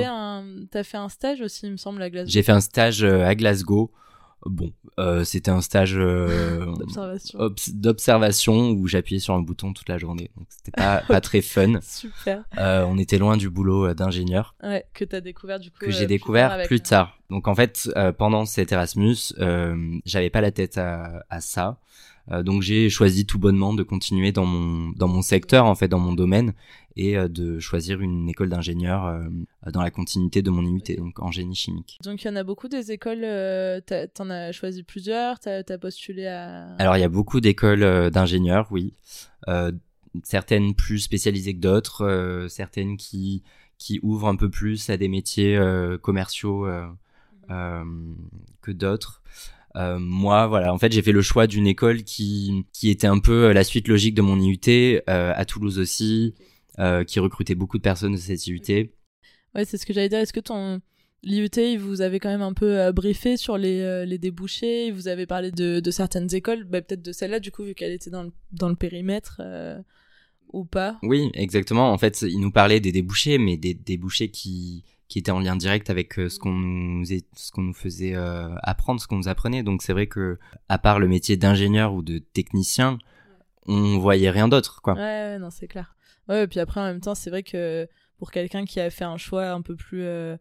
[0.72, 2.30] Tu as fait un stage aussi, il me semble, à Glasgow.
[2.32, 3.92] J'ai fait un stage euh, à Glasgow.
[4.46, 6.66] Bon, euh, c'était un stage euh,
[7.74, 10.32] d'observation où j'appuyais sur un bouton toute la journée.
[10.38, 11.80] Donc c'était pas, pas très fun.
[11.82, 12.46] Super.
[12.58, 14.56] Euh, on était loin du boulot d'ingénieur.
[14.64, 15.78] Ouais, que t'as découvert du coup.
[15.80, 17.20] Que j'ai découvert plus tard.
[17.30, 19.34] Donc en fait, pendant cet Erasmus,
[20.06, 21.80] j'avais pas la tête à, à ça.
[22.32, 25.88] Euh, donc j'ai choisi tout bonnement de continuer dans mon dans mon secteur en fait
[25.88, 26.54] dans mon domaine
[27.00, 29.24] et euh, de choisir une école d'ingénieur euh,
[29.72, 31.98] dans la continuité de mon IUT donc en génie chimique.
[32.04, 33.26] Donc il y en a beaucoup des écoles
[34.14, 38.68] t'en as choisi plusieurs t'as as postulé à Alors il y a beaucoup d'écoles d'ingénieurs
[38.72, 38.94] oui
[40.24, 43.44] certaines plus spécialisées que d'autres certaines qui
[43.78, 45.60] qui ouvrent un peu plus à des métiers
[46.02, 46.68] commerciaux
[47.48, 49.22] que d'autres.
[49.76, 53.20] Euh, moi, voilà, en fait, j'ai fait le choix d'une école qui qui était un
[53.20, 56.34] peu euh, la suite logique de mon IUT, euh, à Toulouse aussi,
[57.08, 58.92] qui recrutait beaucoup de personnes de cette IUT.
[59.56, 60.20] Ouais, c'est ce que j'allais dire.
[60.20, 60.82] Est-ce que ton
[61.24, 64.92] l'IUT, vous avez quand même un peu briefé sur les, les débouchés?
[64.92, 67.92] Vous avez parlé de, de certaines écoles, bah, peut-être de celle-là, du coup, vu qu'elle
[67.92, 69.42] était dans le, dans le périmètre
[70.54, 70.98] ou pas?
[71.04, 71.92] Oui, exactement.
[71.92, 75.56] En fait, il nous parlait des débouchés, mais des débouchés qui qui était en lien
[75.56, 79.28] direct avec euh, ce qu'on nous ce qu'on nous faisait euh, apprendre, ce qu'on nous
[79.28, 79.64] apprenait.
[79.64, 80.38] Donc c'est vrai que
[80.70, 83.00] à part le métier d'ingénieur ou de technicien,
[83.66, 84.94] on voyait rien d'autre, quoi.
[84.94, 85.96] Ouais, non, c'est clair.
[86.30, 87.88] Ouais, et puis après en même temps, c'est vrai que
[88.18, 90.38] pour quelqu'un qui a fait un choix un peu plus euh,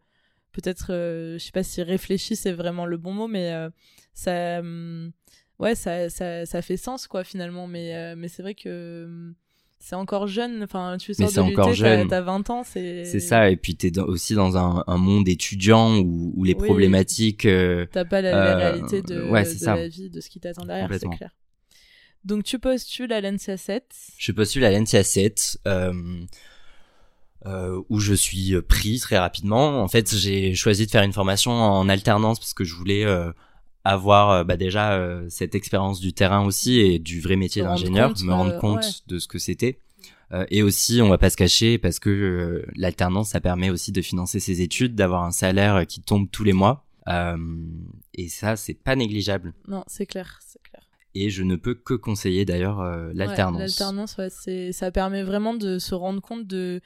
[0.51, 3.51] peut-être je sais pas si réfléchi c'est vraiment le bon mot mais
[4.13, 5.11] ça hum,
[5.59, 7.67] ouais ça, ça, ça fait sens quoi finalement.
[7.67, 9.35] Mais mais c'est vrai que hum,
[9.79, 12.07] c'est encore jeune enfin tu sors de encore jeune.
[12.07, 15.97] t'as 20 ans c'est c'est ça et puis t'es aussi dans un, un, monde étudiant
[15.97, 20.09] où, où les problématiques euh, t'as pas la, euh, réalité de, ouais, de la vie
[20.09, 21.31] de ce qui t'attend derrière c'est clair
[22.25, 23.83] donc tu postules à l'NCA 7
[24.17, 25.93] je postule à l'NCA 7 euh,
[27.45, 31.51] euh, où je suis pris très rapidement en fait j'ai choisi de faire une formation
[31.51, 33.31] en alternance parce que je voulais euh,
[33.83, 38.13] avoir euh, bah déjà euh, cette expérience du terrain aussi et du vrai métier d'ingénieur,
[38.23, 39.79] me rendre euh, compte de ce que c'était.
[40.51, 44.39] et aussi, on va pas se cacher parce que l'alternance, ça permet aussi de financer
[44.39, 46.85] ses études, d'avoir un salaire qui tombe tous les mois.
[48.13, 49.53] et ça, c'est pas négligeable.
[49.67, 50.83] Non, c'est clair, c'est clair.
[51.15, 52.81] Et je ne peux que conseiller d'ailleurs
[53.13, 53.59] l'alternance.
[53.59, 56.81] l'alternance, ouais, c'est, ça permet vraiment de se rendre compte de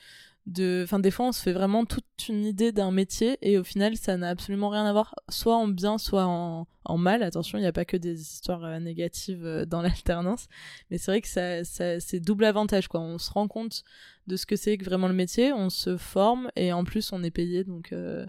[0.45, 3.63] de enfin des fois on se fait vraiment toute une idée d'un métier et au
[3.63, 7.23] final ça n'a absolument rien à voir soit en bien soit en, en mal.
[7.23, 10.47] Attention il n'y a pas que des histoires euh, négatives euh, dans l'alternance.
[10.91, 12.99] Mais c'est vrai que ça, ça c'est double avantage quoi.
[12.99, 13.83] On se rend compte
[14.27, 17.23] de ce que c'est que vraiment le métier on se forme et en plus on
[17.23, 17.63] est payé.
[17.63, 18.25] Donc euh,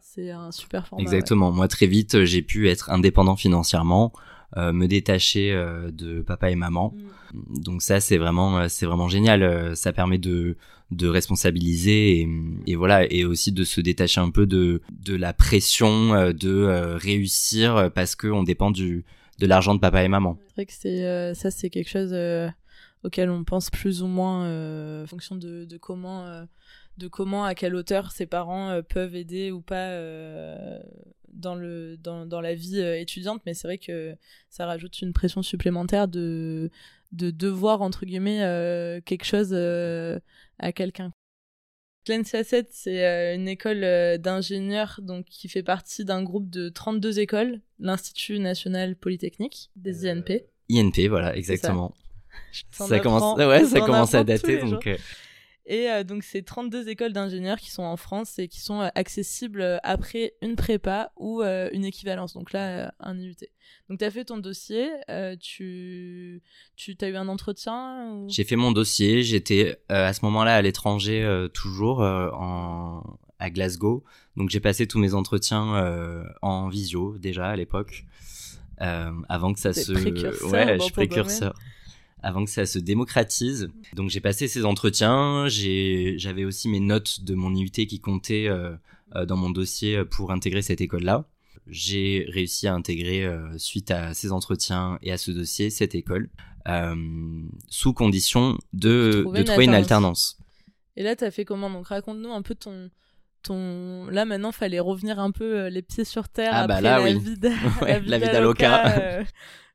[0.00, 1.50] c'est un super format exactement.
[1.50, 4.20] Moi très vite j'ai pu être indépendant financièrement euh,
[4.56, 6.94] me détacher euh, de papa et maman.
[7.34, 7.62] Mm.
[7.62, 9.76] Donc ça c'est vraiment euh, c'est vraiment génial.
[9.76, 10.56] ça permet de
[10.90, 12.28] de responsabiliser et,
[12.66, 17.90] et, voilà et aussi de se détacher un peu de de la pression de réussir
[17.94, 19.04] parce que on dépend du
[19.38, 20.38] de l'argent de papa et maman.
[20.48, 22.16] C'est vrai que c'est ça c'est quelque chose
[23.04, 26.24] auquel on pense plus ou moins en fonction de, de comment
[26.98, 29.96] de comment à quelle hauteur ses parents peuvent aider ou pas
[31.38, 34.14] dans, le, dans, dans la vie euh, étudiante, mais c'est vrai que
[34.50, 36.70] ça rajoute une pression supplémentaire de,
[37.12, 40.18] de devoir, entre guillemets, euh, quelque chose euh,
[40.58, 41.12] à quelqu'un.
[42.08, 43.80] L'NCA 7, c'est une école
[44.18, 50.46] d'ingénieurs donc qui fait partie d'un groupe de 32 écoles, l'Institut national polytechnique des INP.
[50.70, 51.94] INP, voilà, exactement.
[52.70, 52.98] Ça.
[53.00, 54.88] commence, ouais, ça commence à dater, donc
[55.70, 58.88] et euh, donc, c'est 32 écoles d'ingénieurs qui sont en France et qui sont euh,
[58.94, 62.32] accessibles euh, après une prépa ou une équivalence.
[62.32, 63.36] Donc là, un IUT.
[63.90, 64.88] Donc, tu as fait ton dossier.
[65.40, 66.42] tu
[66.76, 69.22] tu as eu un entretien J'ai fait mon dossier.
[69.22, 74.04] J'étais à ce moment-là à l'étranger, toujours en, à Glasgow.
[74.36, 78.06] Donc, j'ai passé tous mes entretiens en visio déjà à l'époque.
[78.78, 79.92] avant que ça se.
[80.46, 81.54] Ouais, je suis précurseur
[82.22, 83.68] avant que ça se démocratise.
[83.94, 88.74] Donc j'ai passé ces entretiens, j'avais aussi mes notes de mon IUT qui comptaient euh,
[89.14, 91.26] euh, dans mon dossier pour intégrer cette école-là.
[91.66, 96.30] J'ai réussi à intégrer, euh, suite à ces entretiens et à ce dossier, cette école,
[97.68, 100.38] sous condition de, de trouver une alternance.
[100.96, 101.70] Et là, tu as fait comment?
[101.70, 102.90] Donc raconte-nous un peu ton,
[103.42, 106.82] ton là maintenant fallait revenir un peu euh, les pieds sur terre Ah, bah après
[106.88, 107.18] là, la, oui.
[107.18, 107.48] vie d'a-
[107.82, 109.00] Ouais, la vie la vie d'Aloca, d'Aloca.
[109.00, 109.24] euh,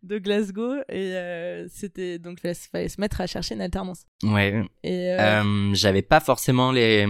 [0.04, 4.64] de Glasgow et euh, c'était donc il fallait se mettre à chercher une alternance Ouais.
[4.84, 7.06] et euh, Euh, j'avais pas forcément les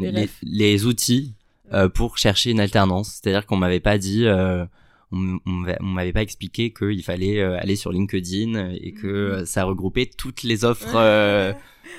[0.00, 1.34] Les les, outils
[1.94, 3.20] pour chercher une alternance.
[3.22, 4.26] C'est-à-dire qu'on m'avait pas dit,
[5.12, 9.12] on, m'avait- on m'avait pas expliqué qu'il fallait euh, aller sur LinkedIn et que Mhm.
[9.12, 11.52] euh, ça regroupait toutes les offres euh,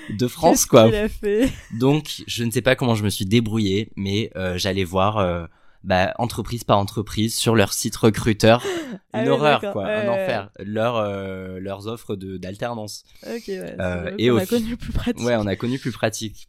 [0.09, 0.83] de France, quoi.
[0.83, 1.49] A fait?
[1.77, 5.45] Donc, je ne sais pas comment je me suis débrouillé, mais euh, j'allais voir euh,
[5.83, 8.63] bah, entreprise par entreprise sur leur site recruteur.
[9.15, 10.49] Ah Une oui, horreur, quoi, un enfer.
[10.59, 13.03] Leur, euh, leurs offres d'alternance.
[13.23, 15.55] ok ouais, Euh, c'est- et on au a fi- connu plus pratique Ouais, on a
[15.55, 16.47] connu plus pratique.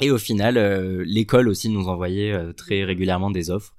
[0.00, 0.56] Et au final,
[1.04, 3.74] l'école aussi nous envoyait très régulièrement des offres.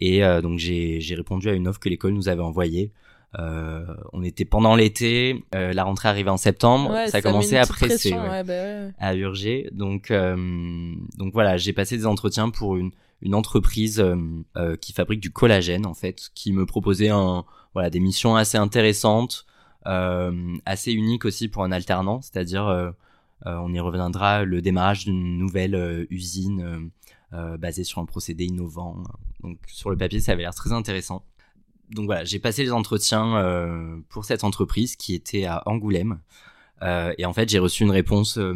[0.00, 2.92] Et euh, donc j'ai j'ai répondu à une offre que l'école nous avait envoyée.
[3.38, 3.84] Euh,
[4.14, 7.52] on était pendant l'été, euh, la rentrée arrivait en septembre, Ouais, ça a met commencé
[7.52, 8.90] une à presser, pression, ouais, ouais, bah ouais.
[8.98, 9.68] à urger.
[9.72, 14.14] Donc euh, donc voilà, j'ai passé des entretiens pour une une entreprise euh,
[14.56, 18.56] euh, qui fabrique du collagène en fait, qui me proposait un voilà des missions assez
[18.56, 19.44] intéressantes,
[19.86, 22.94] euh, assez uniques aussi pour un alternant, c'est-à-dire
[23.44, 26.90] on y reviendra, le démarrage d'une nouvelle euh, usine
[27.32, 29.02] euh, basée sur un procédé innovant.
[29.42, 31.24] Donc sur le papier, ça avait l'air très intéressant.
[31.90, 36.20] Donc voilà, j'ai passé les entretiens euh, pour cette entreprise qui était à Angoulême.
[36.82, 38.54] Euh, et en fait, j'ai reçu une réponse euh,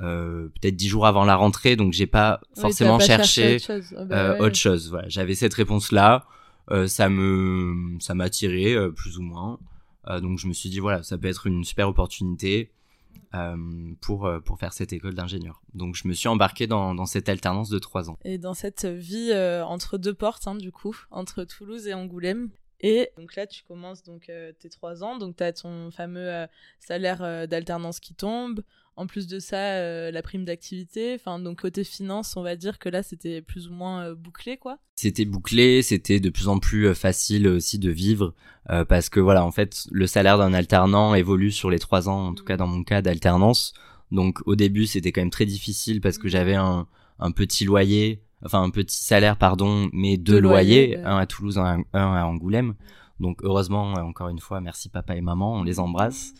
[0.00, 3.64] euh, peut-être dix jours avant la rentrée, donc j'ai pas Oui, forcément pas cherché autre
[3.66, 3.94] chose.
[3.96, 4.40] Ah bah euh, ouais.
[4.40, 4.90] autre chose.
[4.90, 6.26] Voilà, j'avais cette réponse-là,
[6.70, 9.58] euh, ça me ça m'attirait euh, plus ou moins.
[10.08, 12.70] Euh, donc je me suis dit voilà, ça peut être une super opportunité
[14.00, 15.62] pour euh, pour faire cette école d'ingénieur.
[15.74, 18.18] Donc je me suis embarqué dans dans cette alternance de trois ans.
[18.24, 22.50] Et dans cette vie euh, entre deux portes, hein, du coup, entre Toulouse et Angoulême.
[22.80, 26.28] Et donc là, tu commences donc euh, tes trois ans, donc tu as ton fameux
[26.28, 26.46] euh,
[26.78, 28.62] salaire euh, d'alternance qui tombe.
[28.98, 31.14] En plus de ça, euh, la prime d'activité.
[31.14, 34.56] Enfin, donc côté finance, on va dire que là, c'était plus ou moins euh, bouclé,
[34.56, 34.78] quoi.
[34.94, 38.34] C'était bouclé, c'était de plus en plus euh, facile aussi de vivre
[38.70, 42.28] euh, parce que voilà, en fait, le salaire d'un alternant évolue sur les trois ans,
[42.28, 43.74] en tout cas dans mon cas d'alternance.
[44.12, 46.86] Donc au début, c'était quand même très difficile parce que j'avais un,
[47.18, 51.04] un petit loyer, enfin un petit salaire, pardon, mais deux, Deux loyers, loyers, ouais.
[51.04, 52.76] un à Toulouse, un, un à Angoulême.
[53.20, 56.32] Donc heureusement, encore une fois, merci papa et maman, on les embrasse.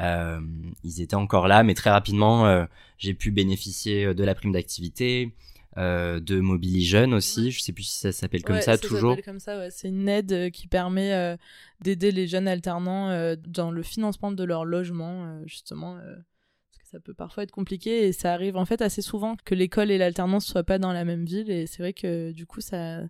[0.00, 0.40] Euh,
[0.84, 2.64] ils étaient encore là, mais très rapidement, euh,
[2.98, 5.34] j'ai pu bénéficier euh, de la prime d'activité,
[5.76, 7.50] euh, de Mobili Jeune aussi.
[7.50, 9.16] Je sais plus si ça s'appelle comme Ouais, ça, toujours.
[9.24, 9.70] comme ça, ouais.
[9.70, 11.36] C'est une aide qui permet
[11.80, 15.94] d'aider les jeunes alternants dans le financement de leur logement, justement.
[15.96, 19.54] parce que ça peut parfois être compliqué et ça arrive en fait assez souvent que
[19.54, 22.60] l'école et l'alternance soient pas dans la même ville et c'est vrai que du coup
[22.60, 23.00] ça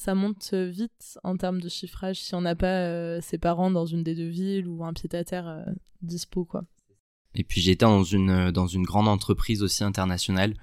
[0.00, 3.84] ça monte vite en termes de chiffrage si on n'a pas euh, ses parents dans
[3.84, 5.62] une des deux villes ou un pied à terre euh,
[6.00, 6.64] dispo quoi.
[7.34, 10.54] Et puis j'étais dans une dans une grande entreprise aussi internationale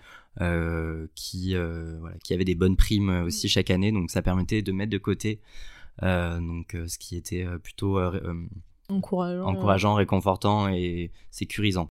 [0.41, 4.63] euh, qui euh, voilà, qui avait des bonnes primes aussi chaque année, donc ça permettait
[4.63, 5.39] de mettre de côté
[6.01, 8.33] euh, donc euh, ce qui était euh, plutôt euh, euh,
[8.89, 9.45] Encourageant.
[9.45, 11.89] encourageant, réconfortant et sécurisant.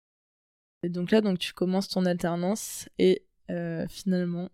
[0.83, 4.49] Et donc là donc tu commences ton alternance et euh, finalement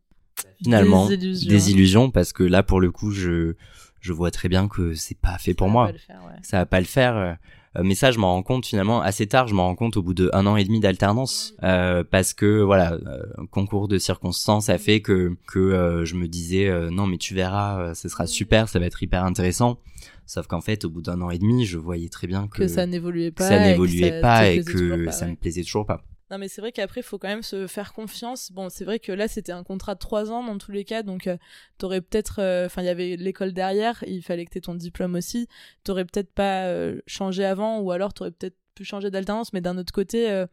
[0.63, 1.49] Finalement, des illusions.
[1.49, 3.53] des illusions parce que là pour le coup je
[4.01, 5.87] je vois très bien que c'est pas fait pour Ça moi.
[6.07, 6.39] faire, ouais.
[6.41, 7.15] ça va pas le faire.
[7.17, 7.33] euh,
[7.77, 9.47] euh, mais ça, je m'en rends compte finalement assez tard.
[9.47, 12.61] Je m'en rends compte au bout de un an et demi d'alternance, euh, parce que
[12.61, 16.89] voilà, euh, un concours de circonstances a fait que que euh, je me disais euh,
[16.89, 19.79] non, mais tu verras, euh, ce sera super, ça va être hyper intéressant.
[20.25, 22.67] Sauf qu'en fait, au bout d'un an et demi, je voyais très bien que, que
[22.67, 26.03] ça n'évoluait pas, ça et que ça pas et que ça me plaisait toujours pas.
[26.31, 28.51] Non, mais c'est vrai qu'après, il faut quand même se faire confiance.
[28.51, 31.01] Bon, c'est vrai que là, c'était un contrat de trois ans dans tous les cas,
[31.01, 31.37] donc euh,
[31.79, 32.39] t'aurais peut-être.
[32.39, 35.47] euh, Enfin, il y avait l'école derrière, il fallait que t'aies ton diplôme aussi.
[35.83, 39.77] T'aurais peut-être pas euh, changé avant, ou alors t'aurais peut-être pu changer d'alternance, mais d'un
[39.77, 40.45] autre côté.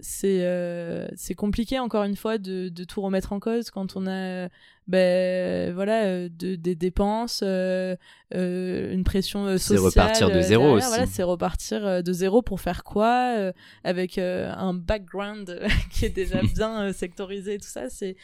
[0.00, 4.06] C'est euh, c'est compliqué encore une fois de, de tout remettre en cause quand on
[4.06, 4.48] a
[4.86, 7.96] ben voilà euh, de, des dépenses euh,
[8.34, 10.78] euh, une pression euh, C'est sociale repartir de euh, zéro derrière.
[10.78, 10.88] aussi.
[10.88, 13.52] voilà c'est repartir de zéro pour faire quoi
[13.84, 18.16] avec un background qui est déjà bien sectorisé et tout ça c'est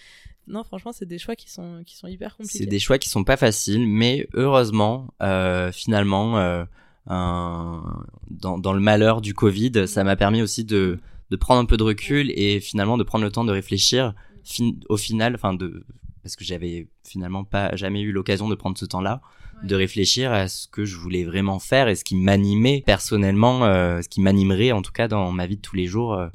[0.46, 3.08] non franchement c'est des choix qui sont qui sont hyper compliqués C'est des choix qui
[3.08, 5.08] sont pas faciles, mais heureusement,
[5.72, 6.36] finalement,
[7.06, 10.98] un- dans, dans le malheur du Covid, ça m'a permis aussi de,
[11.34, 14.14] de prendre un peu de recul et finalement de prendre le temps de réfléchir.
[14.44, 15.84] Fin- au final, enfin de
[16.22, 19.20] parce que j'avais finalement pas jamais eu l'occasion de prendre ce temps-là,
[19.62, 19.68] Ouais.
[19.68, 24.00] de réfléchir à ce que je voulais vraiment faire et ce qui m'animait personnellement, euh,
[24.02, 26.28] ce qui m'animerait en tout cas dans ma vie de tous les jours, euh,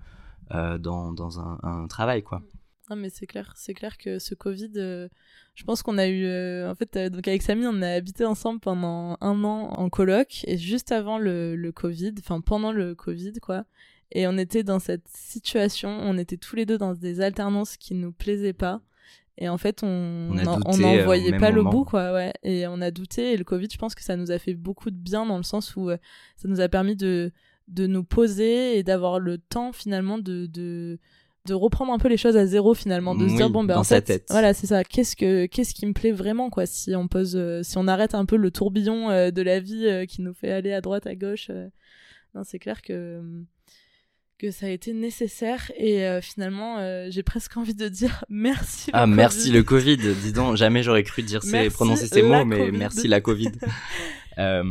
[0.55, 2.41] euh, dans, dans un, un travail quoi.
[2.89, 5.07] Non mais c'est clair, c'est clair que ce Covid, euh,
[5.55, 6.23] je pense qu'on a eu,
[6.65, 10.57] en fait, donc avec Samy, on a habité ensemble pendant un an en coloc et
[10.57, 13.65] juste avant le, le Covid, enfin pendant le Covid quoi,
[14.11, 17.93] et on était dans cette situation, on était tous les deux dans des alternances qui
[17.95, 18.81] nous plaisaient pas
[19.37, 21.71] Et en fait, on n'en euh, voyait pas le moment.
[21.71, 22.11] bout, quoi.
[22.13, 22.33] Ouais.
[22.43, 23.33] Et on a douté.
[23.33, 25.43] Et le Covid, je pense que ça nous a fait beaucoup de bien dans le
[25.43, 25.97] sens où euh,
[26.35, 27.31] ça nous a permis de,
[27.67, 30.99] de nous poser et d'avoir le temps finalement de, de,
[31.45, 33.81] de reprendre un peu les choses à zéro finalement, de se dire bon ben dans
[33.81, 34.25] en sa fait, tête.
[34.29, 34.83] voilà c'est ça.
[34.83, 38.15] Qu'est-ce que qu'est-ce qui me plaît vraiment quoi si on pose, euh, si on arrête
[38.15, 41.15] un peu le tourbillon euh, de la vie qui nous fait aller à droite à
[41.15, 41.49] gauche.
[42.35, 43.21] non, c'est clair que
[44.39, 48.89] que ça a été nécessaire et euh, finalement euh, j'ai presque envie de dire merci.
[48.93, 49.51] Ah, merci Covid.
[49.51, 49.97] le Covid.
[50.15, 52.77] Dis donc, jamais j'aurais cru dire ces, prononcer ces mots, mais Covid.
[52.77, 53.51] merci la Covid.
[54.37, 54.63] Euh,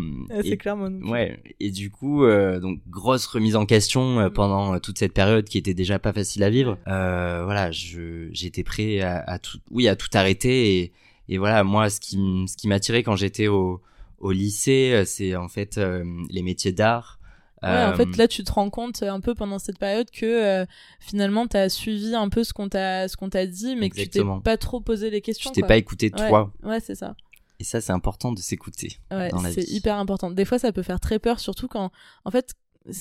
[0.42, 1.10] c'est clairement nous.
[1.10, 4.18] Ouais, et du coup, euh, donc grosse remise en question Mm.
[4.18, 6.78] euh, pendant euh, toute cette période qui était déjà pas facile à vivre.
[6.88, 10.92] Euh, voilà, je j'étais prêt à, à tout, oui, à tout arrêter et,
[11.28, 12.16] et voilà, moi, ce qui
[12.46, 13.82] ce qui m'attirait quand j'étais au
[14.20, 17.17] au lycée, c'est en fait euh, les métiers d'art.
[17.62, 20.10] Ouais, Euh, en fait, là, tu te rends compte euh, un peu pendant cette période
[20.10, 20.64] que euh,
[21.00, 24.08] finalement, t'as suivi un peu ce qu'on t'a, ce qu'on t'a dit, mais que tu
[24.08, 25.50] t'es pas trop posé les tu questions.
[25.50, 25.68] t'es quoi.
[25.68, 27.14] pas écouté toi, Ouais, c'est ça.
[27.58, 28.98] et ça, c'est important de s'écouter.
[29.10, 30.30] Ouais, dans la c'est hyper important.
[30.30, 31.90] Des fois, ça peut faire très peur, surtout quand,
[32.24, 32.54] en fait,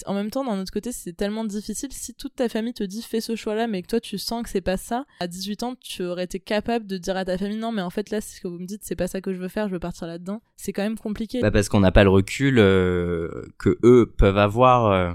[0.06, 1.92] en même temps, d'un autre côté, c'est tellement difficile.
[1.92, 4.50] Si toute ta famille te dit fais ce choix-là, mais que toi, tu sens que
[4.50, 7.58] c'est pas ça, à 18 ans, tu aurais été capable de dire à ta famille
[7.58, 9.34] non, mais en fait, là, c'est ce que vous me dites, c'est pas ça que
[9.34, 10.42] je veux faire, je veux partir là-dedans.
[10.56, 11.42] C'est quand même compliqué.
[11.42, 15.14] Bah parce qu'on n'a pas le recul euh, que eux peuvent avoir euh,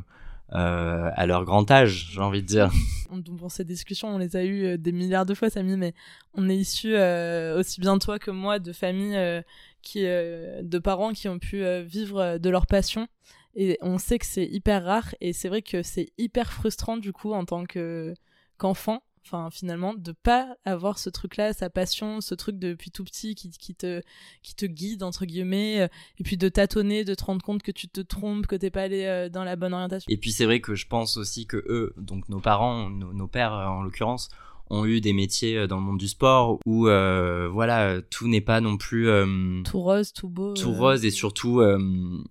[0.54, 2.70] euh, à leur grand âge, j'ai envie de dire.
[3.10, 5.94] on, bon, ces discussions, on les a eues euh, des milliards de fois, Samy, mais
[6.34, 9.42] on est issus, euh, aussi bien toi que moi, de familles, euh,
[9.82, 13.08] qui, de parents qui ont pu vivre de leur passion.
[13.54, 17.12] Et on sait que c'est hyper rare, et c'est vrai que c'est hyper frustrant, du
[17.12, 18.14] coup, en tant que,
[18.56, 23.34] qu'enfant, enfin, finalement, de pas avoir ce truc-là, sa passion, ce truc depuis tout petit
[23.34, 24.02] qui, te,
[24.42, 25.88] qui te guide, entre guillemets, euh,
[26.18, 28.82] et puis de tâtonner, de te rendre compte que tu te trompes, que t'es pas
[28.82, 30.10] allé euh, dans la bonne orientation.
[30.10, 33.28] Et puis c'est vrai que je pense aussi que eux, donc nos parents, nos, nos
[33.28, 34.28] pères euh, en l'occurrence,
[34.72, 38.40] ont eu des métiers euh, dans le monde du sport où euh, voilà tout n'est
[38.40, 40.54] pas non plus euh, Tout rose, tout beau.
[40.54, 41.78] tout rose et surtout euh,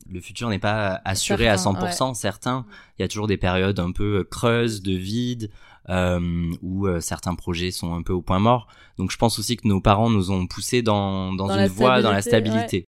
[0.09, 2.13] le futur n'est pas assuré à 100%.
[2.15, 2.65] Certains,
[2.97, 5.51] il y a toujours des périodes un peu creuses, de vide,
[5.89, 8.67] euh, où euh, certains projets sont un peu au point mort.
[8.97, 12.01] Donc je pense aussi que nos parents nous ont poussés dans, dans, Dans une voie,
[12.01, 12.85] dans la stabilité.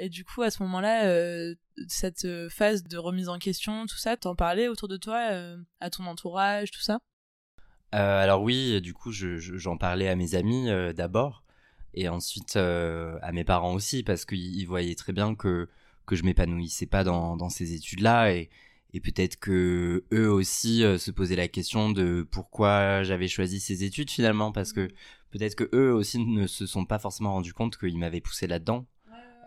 [0.00, 1.54] Et du coup, à ce moment-là, euh,
[1.88, 5.90] cette phase de remise en question, tout ça, t'en parlais autour de toi, euh, à
[5.90, 7.00] ton entourage, tout ça?
[7.94, 11.42] Euh, alors oui, du coup, je- je- j'en parlais à mes amis euh, d'abord,
[11.94, 15.68] et ensuite euh, à mes parents aussi, parce qu'ils ils voyaient très bien que,
[16.06, 18.50] que je m'épanouissais pas dans, dans ces études-là, et,
[18.92, 24.10] et peut-être que eux aussi se posaient la question de pourquoi j'avais choisi ces études
[24.10, 24.88] finalement, parce que
[25.30, 28.86] peut-être que eux aussi ne se sont pas forcément rendus compte qu'ils m'avaient poussé là-dedans.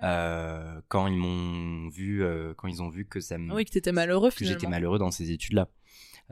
[0.01, 2.23] quand ils m'ont vu,
[2.57, 5.11] quand ils ont vu que ça me, Oui, que t'étais malheureux que j'étais malheureux dans
[5.11, 5.67] ces études-là.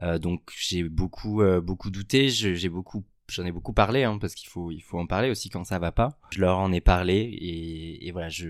[0.03, 2.29] Euh, donc j'ai beaucoup, euh, beaucoup douté.
[2.29, 5.49] J'ai beaucoup, j'en ai beaucoup parlé hein, parce qu'il faut, il faut en parler aussi
[5.49, 6.19] quand ça va pas.
[6.31, 8.49] Je leur en ai parlé et, et voilà, je,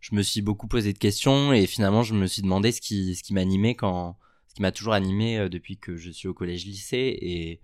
[0.00, 3.14] je me suis beaucoup posé de questions et finalement je me suis demandé ce qui,
[3.14, 4.16] ce qui m'animait quand,
[4.48, 7.60] ce qui m'a toujours animé euh, depuis que je suis au collège-lycée et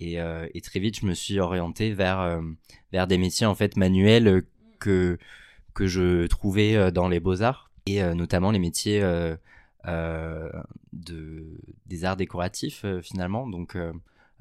[0.00, 2.42] et, euh, et très vite je me suis orienté vers
[2.90, 4.42] vers des métiers en fait manuels
[4.80, 5.18] que
[5.72, 9.02] que je trouvais dans les beaux arts et euh, notamment les métiers
[10.92, 13.46] de des arts décoratifs euh, finalement.
[13.48, 13.92] Donc euh,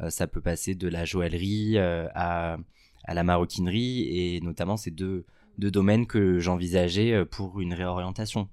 [0.02, 2.58] euh, ça peut passer de la joaillerie euh, à
[3.06, 5.26] à la maroquinerie et notamment ces deux
[5.58, 8.50] deux domaines que j'envisageais euh, pour une réorientation.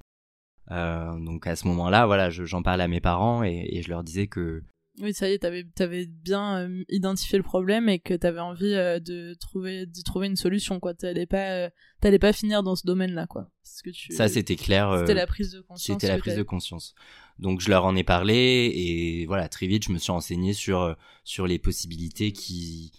[0.70, 3.88] Euh, donc à ce moment-là voilà je- j'en parlais à mes parents et, et je
[3.88, 4.62] leur disais que
[5.00, 8.74] Oui, ça y est, t'avais avais bien euh, identifié le problème et que t'avais envie
[8.74, 10.94] euh, de trouver d'y trouver une solution, quoi.
[10.94, 11.70] T'allais pas, euh,
[12.00, 13.50] t'allais pas finir dans ce domaine-là, quoi.
[13.62, 14.12] C'est ce que tu.
[14.12, 16.00] ça c'était clair C'était la prise de conscience.
[16.00, 16.94] C'était la prise de conscience.
[17.38, 20.94] Donc je leur en ai parlé et voilà, très vite je me suis renseigné sur
[21.24, 22.92] sur les possibilités qui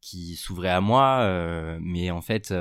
[0.00, 2.54] qui s'ouvraient à moi, mais en fait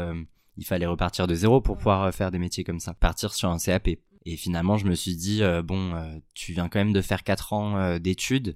[0.55, 3.59] il fallait repartir de zéro pour pouvoir faire des métiers comme ça, partir sur un
[3.59, 3.89] CAP.
[4.25, 5.93] Et finalement je me suis dit bon,
[6.33, 8.55] tu viens quand même de faire quatre ans d'études,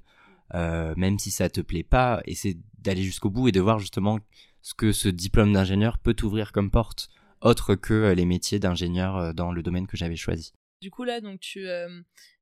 [0.54, 4.20] euh, même si ça te plaît pas, essaie d'aller jusqu'au bout et de voir justement
[4.62, 7.10] ce que ce diplôme d'ingénieur peut t'ouvrir comme porte,
[7.41, 10.54] autre que euh, les métiers d'ingénieur euh, dans le domaine que j'avais choisi.
[10.82, 12.02] Du coup, là, donc tu, euh,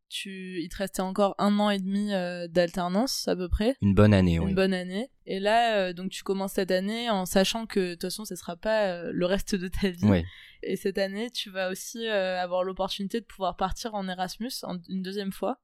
[0.09, 3.75] tu, il te restait encore un an et demi euh, d'alternance à peu près.
[3.81, 4.53] Une bonne année, Une oui.
[4.53, 5.09] bonne année.
[5.25, 8.55] Et là, donc tu commences cette année en sachant que de toute façon, ce sera
[8.55, 10.23] pas le reste de ta vie.
[10.63, 15.01] Et cette année, tu vas aussi avoir l'opportunité de pouvoir partir en Erasmus en- une
[15.03, 15.61] deuxième fois.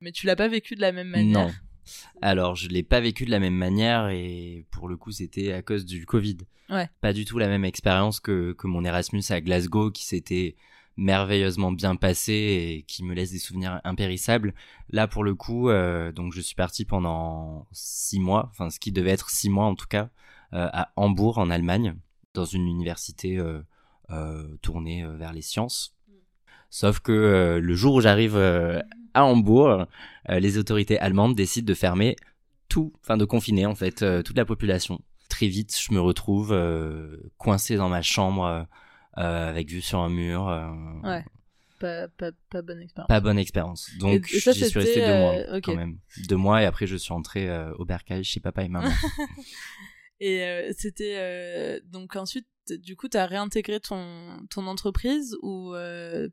[0.00, 1.46] Mais tu l'as pas vécu de la même manière.
[1.48, 1.52] Non.
[2.20, 5.62] Alors, je l'ai pas vécu de la même manière et pour le coup, c'était à
[5.62, 6.38] cause du Covid.
[6.70, 6.88] Ouais.
[7.00, 10.56] Pas du tout la même expérience que, que mon Erasmus à Glasgow qui s'était
[10.96, 14.54] merveilleusement bien passé et qui me laisse des souvenirs impérissables.
[14.90, 15.70] Là, pour le coup,
[16.14, 19.74] donc je suis parti pendant six mois, enfin ce qui devait être six mois en
[19.74, 20.10] tout cas,
[20.52, 21.96] à Hambourg en Allemagne,
[22.34, 23.42] dans une université
[24.60, 25.96] tournée vers les sciences.
[26.74, 29.86] Sauf que le jour où j'arrive à Hambourg,
[30.28, 32.16] les autorités allemandes décident de fermer
[32.70, 34.98] tout, enfin de confiner en fait toute la population
[35.32, 38.62] très vite, je me retrouve euh, coincé dans ma chambre euh,
[39.18, 40.46] euh, avec vue sur un mur.
[41.02, 41.24] ouais.
[41.80, 43.08] Pas, pas, pas, bonne expérience.
[43.08, 43.90] Pas bonne expérience.
[43.98, 45.98] Donc, j'y suis resté deux mois quand même.
[46.28, 48.88] Deux mois et après, je suis entré au bercail chez papa et maman.
[50.24, 51.80] et c'était.
[51.86, 55.74] donc, ensuite, du coup, tu as réintégré ton, ton entreprise ou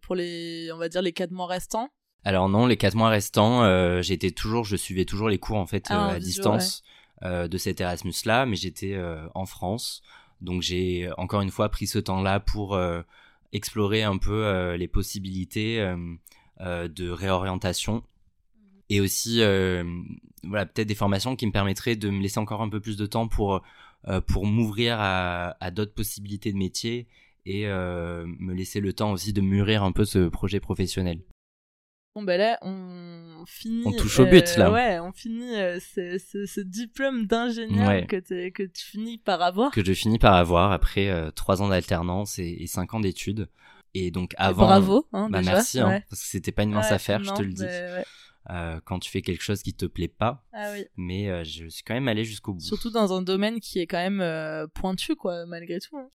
[0.01, 1.89] pour les, on va dire, les quatre mois restants?
[2.25, 5.87] Alors non, les quatre mois restants, j'étais toujours, je suivais toujours les cours en fait
[5.89, 6.83] ah, à distance.
[7.23, 10.01] Euh, de cet Erasmus-là, mais j'étais euh, en France.
[10.39, 13.01] Donc j'ai encore une fois pris ce temps-là pour euh,
[13.51, 15.83] explorer un peu les possibilités
[16.59, 18.03] de réorientation
[18.89, 19.41] et aussi
[20.43, 23.05] voilà peut-être des formations qui me permettraient de me laisser encore un peu plus de
[23.05, 23.61] temps pour
[24.27, 27.07] pour m'ouvrir à, à d'autres possibilités de métier
[27.45, 31.19] et me laisser le temps aussi de mûrir un peu ce projet professionnel.
[32.15, 33.83] Bon bah là on finit.
[33.85, 34.71] On touche au but euh, là.
[34.71, 39.71] Ouais, on finit euh, ce, diplôme d'ingénieur que, que tu finis par avoir.
[39.71, 43.47] Que je finis par avoir après euh, trois ans d'alternance et, cinq ans d'études.
[43.93, 44.65] Et donc avant.
[44.65, 45.07] bravo.
[45.13, 45.53] Hein, bah déjà.
[45.53, 47.65] merci hein, parce que c'était pas une mince affaire, je te le dis.
[48.85, 50.43] Quand tu fais quelque chose qui te plaît pas.
[50.53, 50.85] Ah oui.
[50.97, 52.61] Mais je suis quand même allé jusqu'au bout.
[52.61, 55.97] Surtout dans un domaine qui est quand même pointu quoi malgré tout.
[55.97, 56.09] Hein.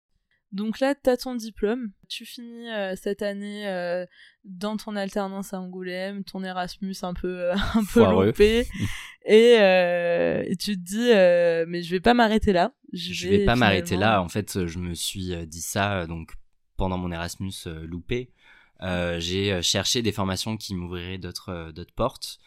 [0.52, 4.04] Donc là, tu as ton diplôme, tu finis euh, cette année euh,
[4.44, 8.66] dans ton alternance à Angoulême, ton Erasmus un peu euh, un peu loupé,
[9.24, 12.72] et, et, tu te dis mais je vais pas m'arrêter là.
[12.92, 14.20] Je, vais, pas m'arrêter là.
[14.20, 16.32] En fait, je me suis dit ça donc
[16.76, 17.52] pendant mon Erasmus
[17.84, 18.32] loupé.
[18.80, 22.38] J'ai cherché des formations qui m'ouvriraient d'autres d'autres portes,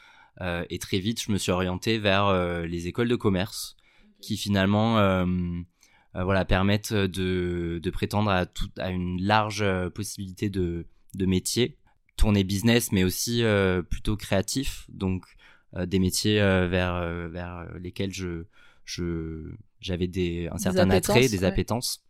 [0.42, 2.34] et très vite, je me suis orienté vers
[2.66, 3.76] les écoles de commerce,
[4.22, 4.98] qui finalement
[6.16, 11.26] euh, voilà, permettent de, de prétendre à, tout, à une large euh, possibilité de, de
[11.26, 11.78] métiers,
[12.18, 15.26] tourner business, mais aussi euh, plutôt créatif, donc
[15.88, 18.44] des métiers vers, vers lesquels je,
[18.86, 22.06] je, j'avais des, un certain attrait, des appétences.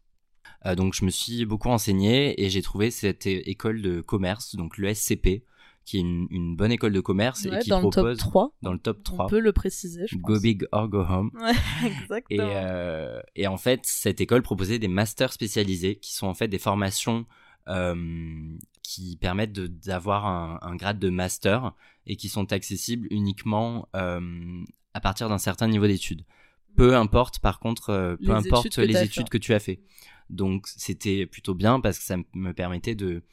[0.77, 4.93] Donc je me suis beaucoup enseigné et j'ai trouvé cette école de commerce, donc le
[4.93, 5.43] SCP,
[5.85, 8.53] qui est une, bonne école de commerce et qui dans propose le top 3.
[8.61, 9.25] dans le top 3.
[9.25, 10.23] On peut le préciser, je pense.
[10.23, 11.31] Go big or go home.
[11.41, 11.51] Ouais,
[11.85, 12.43] exactement.
[12.43, 16.47] Et, euh, et, en fait, cette école proposait des masters spécialisés qui sont en fait
[16.47, 17.25] des formations
[17.67, 21.73] euh, qui permettent d'avoir un, un, grade de master
[22.05, 24.19] et qui sont accessibles uniquement euh,
[24.93, 26.25] à partir d'un certain niveau d'études.
[26.75, 29.79] Peu importe, par contre, euh, peu importe les études que tu as fait.
[30.29, 33.23] Donc, c'était plutôt bien parce que ça me permettait de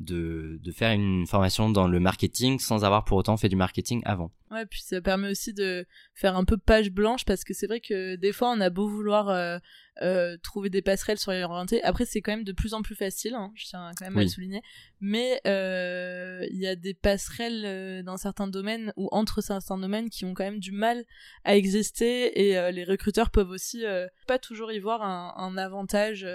[0.00, 4.02] de, de faire une formation dans le marketing sans avoir pour autant fait du marketing
[4.04, 4.32] avant.
[4.50, 7.80] Ouais, puis ça permet aussi de faire un peu page blanche parce que c'est vrai
[7.80, 9.58] que des fois on a beau vouloir euh,
[10.02, 11.82] euh, trouver des passerelles sur les orientés.
[11.82, 14.22] Après, c'est quand même de plus en plus facile, hein, je tiens quand même à
[14.22, 14.62] le souligner.
[15.00, 20.24] Mais euh, il y a des passerelles dans certains domaines ou entre certains domaines qui
[20.24, 21.04] ont quand même du mal
[21.44, 23.84] à exister et les recruteurs peuvent aussi
[24.26, 26.26] pas toujours y voir un, un avantage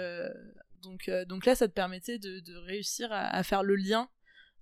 [0.82, 4.08] donc, euh, donc là, ça te permettait de, réussir à, faire le lien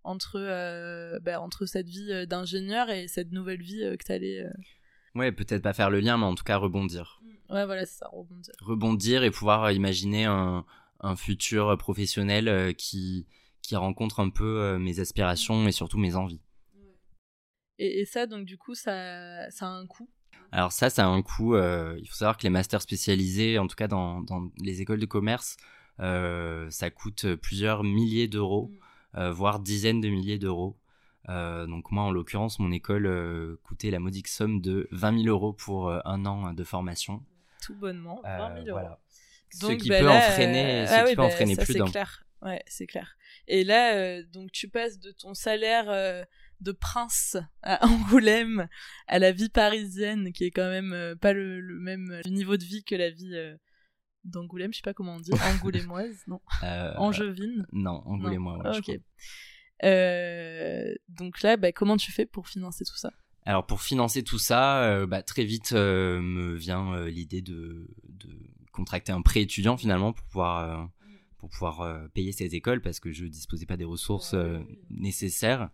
[0.04, 4.46] entre, euh, bah, entre cette vie euh, d'ingénieur et cette nouvelle vie que tu allais.
[5.14, 7.20] Ouais, peut-être pas faire le lien, mais en tout cas rebondir.
[7.22, 7.54] Mm.
[7.54, 8.54] Ouais, voilà, c'est ça, rebondir.
[8.60, 10.64] Rebondir et pouvoir imaginer un,
[11.00, 13.26] un futur professionnel qui,
[13.62, 16.42] qui rencontre un peu mes aspirations et surtout mes envies.
[17.78, 20.10] Et, et, ça, donc du coup, ça, ça a un coût?
[20.50, 21.56] Alors ça, ça a un coût.
[21.56, 25.06] il faut savoir que les masters spécialisés, en tout cas dans, dans les écoles de
[25.06, 25.56] commerce,
[25.98, 29.18] ça coûte plusieurs milliers d'euros, mm.
[29.18, 30.76] euh, voire dizaines de milliers d'euros.
[31.28, 35.52] Euh, donc moi, en l'occurrence, mon école coûtait la modique somme de 20 000 euros
[35.52, 37.22] pour un an de formation.
[37.62, 38.88] Tout bonnement, 20 000 euros.
[39.60, 41.86] Donc, ce qui peut en freiner, ah qui peut en bah, freiner plus d'un.
[41.86, 42.24] C'est clair.
[42.42, 43.16] Ouais, c'est clair.
[43.48, 46.26] Et là, donc tu passes de ton salaire
[46.60, 48.68] de prince à Angoulême
[49.06, 52.94] à la vie parisienne, qui est quand même pas le, même niveau de vie que
[52.94, 53.34] la vie
[54.28, 56.40] d'Angoulême, je sais pas comment on dit, angoulémoise, non.
[56.62, 57.66] Euh, Angevine.
[57.72, 59.00] Non, angoulémoise, ok.
[59.84, 63.12] Euh, donc là, bah, comment tu fais pour financer tout ça?
[63.44, 68.28] Alors pour financer tout ça, euh, bah, très vite me vient l'idée de, de,
[68.72, 70.90] contracter un prêt étudiant finalement pour pouvoir,
[71.38, 74.34] pour pouvoir payer cette école parce que je disposais pas des ressources
[74.90, 75.70] nécessaires.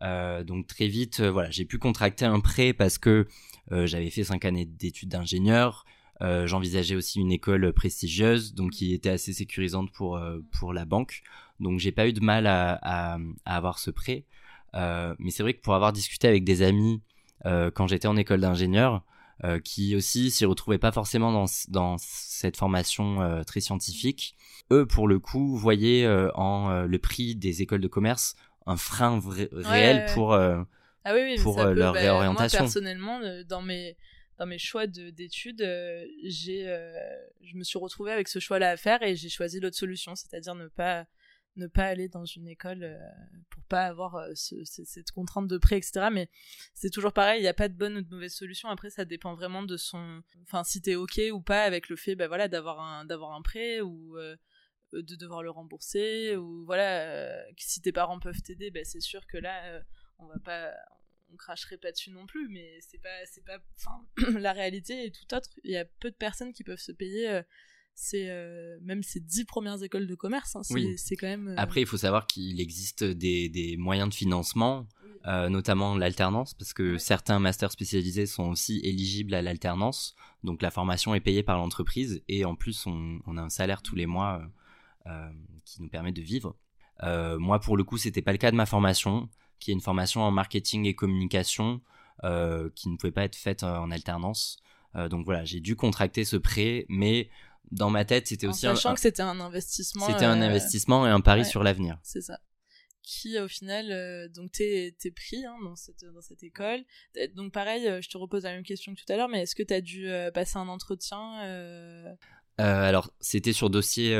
[0.00, 3.28] donc très vite, voilà, j'ai pu contracter un prêt parce que
[3.70, 5.84] j'avais fait cinq années d'études d'ingénieur,
[6.22, 10.84] euh, j'envisageais aussi une école prestigieuse, donc qui était assez sécurisante pour, euh, pour la
[10.84, 11.22] banque.
[11.60, 14.24] Donc j'ai pas eu de mal à, à, avoir ce prêt.
[14.74, 17.00] mais c'est vrai que pour avoir discuté avec des amis
[17.74, 19.02] quand j'étais en école d'ingénieur,
[19.62, 24.34] qui aussi s'y retrouvaient pas forcément dans, dans cette formation très scientifique,
[24.72, 28.34] eux pour le coup voyaient en le prix des écoles de commerce
[28.66, 29.20] un frein
[29.52, 30.34] réel pour
[31.04, 32.60] ah oui, pour euh, leur bah, réorientation.
[32.60, 33.96] Moi, personnellement, euh, dans mes
[34.38, 36.64] dans mes choix d'études, euh, j'ai
[37.42, 40.54] je me suis retrouvée avec ce choix-là à faire et j'ai choisi l'autre solution, c'est-à-dire
[40.54, 41.06] ne pas
[41.56, 42.98] ne pas aller dans une école
[43.48, 46.08] pour pas avoir cette contrainte de prêt, etc.
[46.12, 46.28] Mais
[46.74, 48.68] c'est toujours pareil, il n'y a pas de bonne ou de mauvaise solution.
[48.70, 52.16] Après, ça dépend vraiment de son, enfin, si t'es ok ou pas avec le fait,
[52.16, 54.16] bah voilà, d'avoir un un prêt ou
[54.92, 59.36] de devoir le rembourser ou voilà, si tes parents peuvent t'aider, bah, c'est sûr que
[59.36, 59.80] là
[60.18, 60.72] on va pas
[61.34, 65.10] on cracherait pas dessus non plus mais c'est pas c'est pas enfin la réalité est
[65.10, 65.50] tout autre.
[65.64, 67.42] Il y a peu de personnes qui peuvent se payer euh,
[67.94, 71.80] c'est euh, même ces dix premières écoles de commerce hein, c'est quand même euh, après
[71.80, 74.86] il faut savoir qu'il existe des, des, moyens de financement
[75.26, 80.14] notamment l'alternance parce que certains masters spécialisés sont aussi éligibles à l'alternance.
[80.42, 83.80] Donc la formation est payée par l'entreprise et en plus on, on, a un salaire
[83.80, 84.42] tous les mois
[85.64, 86.58] qui nous permet de vivre.
[87.02, 89.30] Moi pour le coup c'était pas le cas de ma formation
[89.64, 91.80] qui est une formation en marketing et communication
[92.22, 94.58] euh, qui ne pouvait pas être faite en alternance.
[94.94, 97.30] Euh, donc voilà, j'ai dû contracter ce prêt, mais
[97.70, 100.06] dans ma tête, c'était aussi sachant que c'était un investissement.
[100.06, 101.98] C'était un euh, investissement et un pari sur l'avenir.
[102.02, 102.40] C'est ça.
[103.02, 106.84] Qui au final, donc t'es es pris hein, dans cette dans cette école.
[107.34, 109.62] Donc pareil, je te repose la même question que tout à l'heure, mais est-ce que
[109.62, 111.90] tu as dû passer un entretien
[112.58, 114.14] Alors c'était sur dossier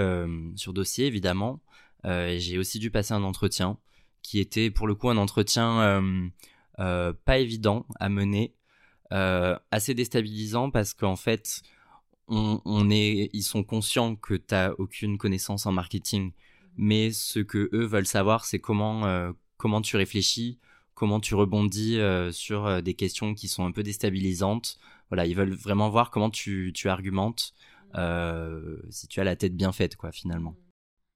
[0.57, 1.63] sur dossier évidemment.
[2.05, 3.79] j'ai aussi dû passer un entretien
[4.25, 6.29] qui était pour le coup un entretien euh,
[6.81, 8.55] euh, pas évident à mener,
[9.13, 11.63] euh, assez déstabilisant parce qu'en fait,
[12.27, 16.33] on, est, ils sont conscients que tu n'as aucune connaissance en marketing,
[16.79, 20.59] mais ce que eux veulent savoir, c'est comment, comment tu réfléchis,
[20.95, 21.99] comment tu rebondis
[22.33, 24.79] sur des questions qui sont un peu déstabilisantes.
[25.11, 27.53] Voilà, ils veulent vraiment voir comment tu, tu argumentes,
[27.93, 30.57] si tu as la tête bien faite, quoi, finalement.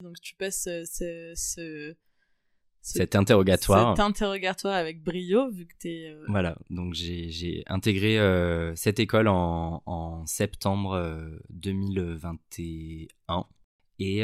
[0.03, 1.95] Donc tu passes ce,
[2.89, 3.95] cet interrogatoire.
[3.97, 6.11] Cet interrogatoire avec brio, vu que tu es...
[6.11, 13.09] Euh, voilà, donc j'ai intégré euh, cette école en, en septembre 2021.
[13.31, 13.45] Euh,
[13.99, 14.21] et,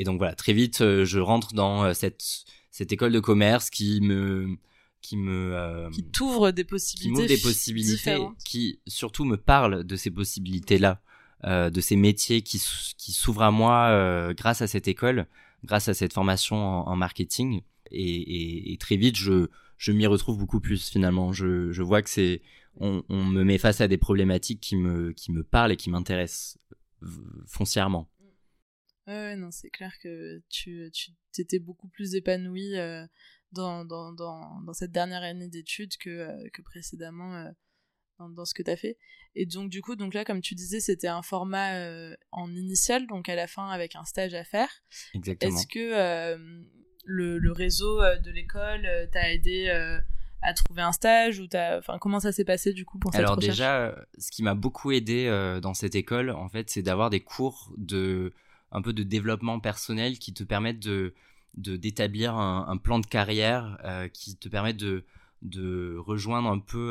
[0.00, 2.24] et, donc voilà, très vite, je rentre dans cette,
[2.70, 4.56] cette école de commerce qui me...
[5.00, 10.12] Qui me qui t'ouvre des possibilités, qui des possibilités, qui surtout me parle de ces
[10.12, 11.02] possibilités-là,
[11.44, 12.62] de ces métiers qui,
[12.96, 15.26] qui s'ouvrent à moi grâce à cette école,
[15.64, 17.62] grâce à cette formation en marketing
[17.92, 21.32] et, très vite, je, je m'y retrouve beaucoup plus finalement.
[21.32, 22.42] Je, je vois que c'est,
[22.76, 25.90] on, on, me met face à des problématiques qui me, qui me parlent et qui
[25.90, 26.58] m'intéressent
[27.46, 28.08] foncièrement.
[29.06, 33.04] Ouais, non, c'est clair que tu, tu étais beaucoup plus épanoui euh,
[33.50, 37.50] dans, dans, dans, dans, cette dernière année d'études que, euh, que précédemment euh,
[38.20, 38.98] dans, dans, ce que tu as fait.
[39.34, 41.80] Et donc, du coup, donc là, comme tu disais, c'était un format
[42.30, 44.70] en initial, donc à la fin avec un stage à faire.
[45.14, 45.56] Exactement.
[45.56, 46.68] Est-ce que
[47.04, 49.98] le, réseau euh, de l'école euh, t'a aidé euh,
[50.42, 53.36] à trouver un stage ou enfin comment ça s'est passé du coup pour cette Alors
[53.36, 55.28] déjà, ce qui m'a beaucoup aidé
[55.62, 58.32] dans cette école, en fait, c'est d'avoir des cours de
[58.72, 61.14] un peu de développement personnel qui te permettent de
[61.54, 63.78] d'établir un, plan de carrière
[64.12, 65.04] qui te permettent de
[65.42, 66.90] de rejoindre un peu,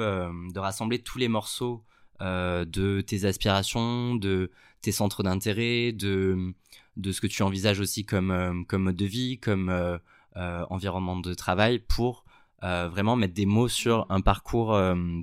[0.54, 1.84] de rassembler tous les morceaux
[2.22, 4.50] de tes aspirations, de
[4.82, 6.54] tes centres d'intérêt, de
[6.98, 9.98] de ce que tu envisages aussi comme, euh, comme mode de vie, comme euh,
[10.38, 12.26] euh, environnement de travail pour
[12.64, 14.80] vraiment mettre des mots sur un parcours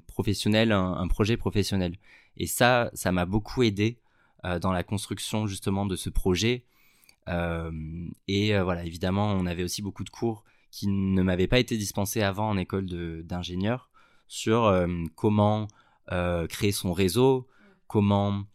[0.09, 1.95] professionnel, un, projet professionnel.
[2.37, 4.01] Et ça, ça m'a beaucoup aidé
[4.61, 6.65] dans la construction justement de ce projet.
[7.29, 10.43] et voilà, évidemment, on avait aussi beaucoup de cours
[10.73, 12.87] qui ne m'avaient pas été dispensés avant en école
[13.23, 13.89] d'ingénieur
[14.27, 14.77] sur
[15.15, 15.69] comment
[16.49, 17.47] créer son réseau,
[17.87, 18.47] comment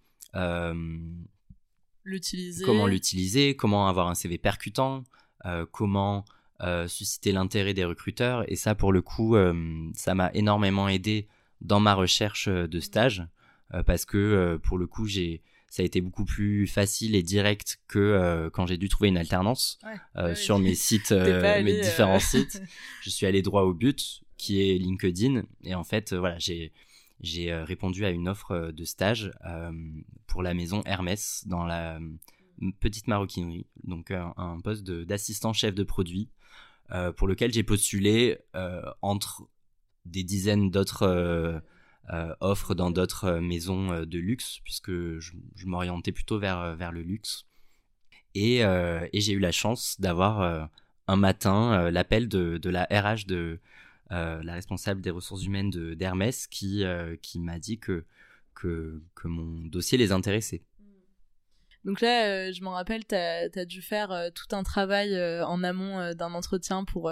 [2.06, 2.66] l'utiliser.
[2.66, 5.04] Comment l'utiliser, comment avoir un CV percutant,
[5.46, 6.26] euh, comment
[6.62, 8.50] euh, susciter l'intérêt des recruteurs.
[8.52, 11.28] Et ça, pour le coup, euh, ça m'a énormément aidé
[11.62, 13.26] dans ma recherche de stage
[13.88, 18.48] parce que pour le coup, j'ai ça a été beaucoup plus facile et direct que
[18.54, 19.80] quand j'ai dû trouver une alternance
[20.36, 22.62] sur mes sites, mes différents sites.
[23.02, 25.44] Je suis allé droit au but, qui est LinkedIn.
[25.64, 26.72] Et en fait, voilà, j'ai
[27.24, 29.72] j'ai euh, répondu à une offre euh, de stage euh,
[30.28, 32.00] pour la maison Hermès dans la
[32.82, 36.30] petite maroquinerie, donc un, poste d'assistant chef de produit
[37.18, 38.38] pour lequel j'ai postulé
[39.02, 39.42] entre
[40.06, 41.62] des dizaines d'autres
[42.40, 45.34] offres dans d'autres maisons de luxe, puisque je,
[45.66, 47.48] m'orientais plutôt vers, vers le luxe.
[48.36, 48.62] Et,
[49.14, 50.70] j'ai eu la chance d'avoir
[51.08, 53.60] un matin l'appel de, la RH de
[54.10, 56.84] la responsable des ressources humaines d'Hermès qui,
[57.22, 58.06] qui m'a dit que,
[58.54, 60.64] que, que mon dossier les intéressait.
[61.86, 66.34] Donc là, je m'en rappelle, tu as, dû faire tout un travail en amont d'un
[66.34, 67.12] entretien pour,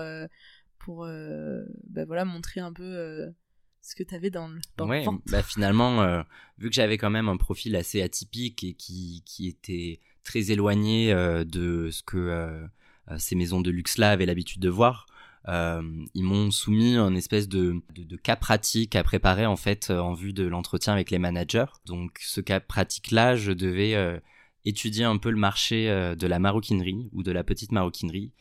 [0.79, 3.33] pour bah voilà, montrer un peu
[3.81, 6.23] ce que tu avais dans le, dans ouais, bah finalement,
[6.57, 11.13] vu que j'avais quand même un profil assez atypique et qui, qui était très éloigné
[11.13, 12.69] de ce que
[13.17, 15.05] ces maisons de luxe-là avaient l'habitude de voir,
[15.47, 17.81] ils m'ont soumis un espèce de,
[18.23, 21.65] cas pratique à préparer en fait en vue de l'entretien avec les managers.
[21.85, 24.21] Donc ce cas pratique-là, je devais
[24.65, 28.31] étudier un peu le marché euh, de la maroquinerie ou de la petite maroquinerie,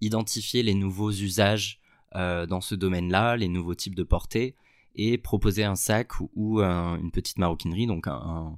[0.00, 1.80] identifier les nouveaux usages
[2.14, 4.54] euh, dans ce domaine-là, les nouveaux types de portées,
[4.96, 8.56] et proposer un sac ou, une petite maroquinerie, donc un,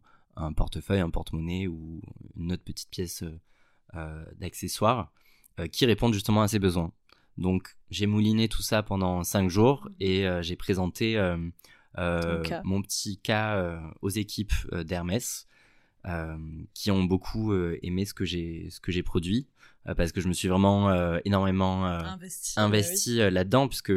[0.55, 2.03] portefeuille, un porte-monnaie ou
[2.37, 3.25] une autre petite pièce
[3.95, 5.11] euh, d'accessoires
[5.73, 6.93] qui répondent justement à ces besoins.
[7.39, 11.19] Donc j'ai mouliné tout ça pendant cinq jours et j'ai présenté
[11.97, 15.47] mon petit cas aux équipes d'Hermès
[16.09, 16.37] euh,
[16.73, 19.49] qui ont beaucoup euh, aimé ce que j'ai ce que j'ai produit
[19.89, 20.89] euh, parce que je me suis vraiment
[21.25, 21.85] énormément
[22.57, 23.93] investi, là-dedans puisque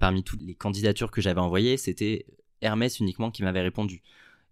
[0.00, 2.26] parmi toutes les candidatures que j'avais envoyées, c'était
[2.60, 4.02] Hermès uniquement qui m'avait répondu.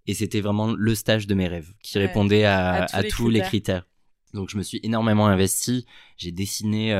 [0.07, 3.89] Et c'était vraiment le stage de mes rêves qui répondait à, tous, les, critères.
[4.35, 5.87] Donc je me suis énormément investi.
[6.17, 6.91] J'ai dessiné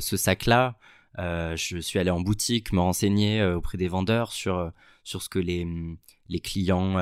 [0.00, 0.78] ce sac-là.
[1.18, 4.70] je suis allé en boutique me renseigner auprès des vendeurs sur,
[5.02, 5.66] sur ce que les,
[6.28, 6.98] les clients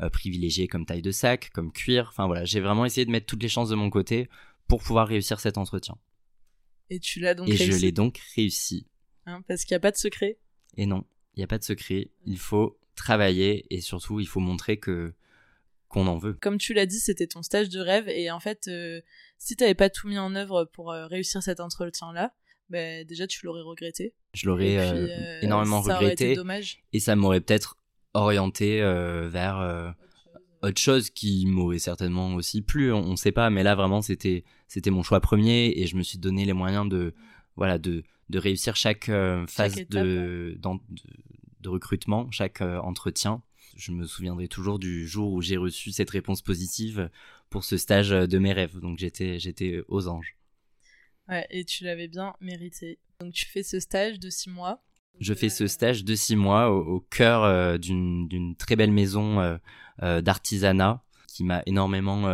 [0.00, 2.08] euh, privilégié comme taille de sac, comme cuir.
[2.10, 4.28] Enfin voilà, j'ai vraiment essayé de mettre toutes les chances de mon côté
[4.68, 5.96] pour pouvoir réussir cet entretien.
[6.90, 7.72] Et tu l'as donc Et réussi.
[7.72, 8.86] je l'ai donc réussi.
[9.24, 10.38] Hein, parce qu'il n'y a pas de secret?
[10.76, 11.04] Et non,
[11.34, 12.10] il n'y a pas de secret.
[12.26, 15.14] Il faut travailler et surtout il faut montrer que
[15.96, 16.34] qu'on en veut.
[16.40, 19.00] Comme tu l'as dit, c'était ton stage de rêve et en fait, euh,
[19.38, 22.34] si tu n'avais pas tout mis en œuvre pour euh, réussir cet entretien-là,
[22.68, 24.14] ben déjà tu l'aurais regretté.
[24.34, 26.24] Je l'aurais énormément ça regretté.
[26.24, 26.82] Aurait été dommage.
[26.92, 27.76] Et ça m'aurait peut-être
[28.16, 29.90] orienté euh, vers euh,
[30.62, 34.44] autre chose qui m'aurait certainement aussi plu, on, ne sait pas, mais là vraiment c'était
[34.68, 37.14] c'était mon choix premier et je me suis donné les moyens de
[37.56, 43.42] voilà de, de réussir chaque euh, phase de, de, recrutement, chaque entretien.
[43.76, 47.10] Je me souviendrai toujours du jour où j'ai reçu cette réponse positive
[47.50, 48.78] pour ce stage de mes rêves.
[48.78, 50.36] Donc j'étais j'étais aux anges.
[51.28, 52.98] Ouais, et tu l'avais bien mérité.
[53.20, 54.82] Donc tu fais ce stage de six mois.
[55.18, 59.56] Je fais ce stage de six mois au, cœur euh, d'une très belle maison euh,
[60.02, 62.24] euh, d'artisanat qui m'a énormément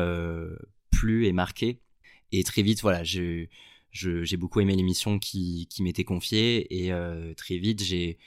[0.90, 1.80] plu et marqué.
[2.30, 3.48] Et très vite, voilà, j'ai
[4.38, 6.92] beaucoup aimé l'émission qui, qui m'était confiée et
[7.34, 8.18] très vite, j'ai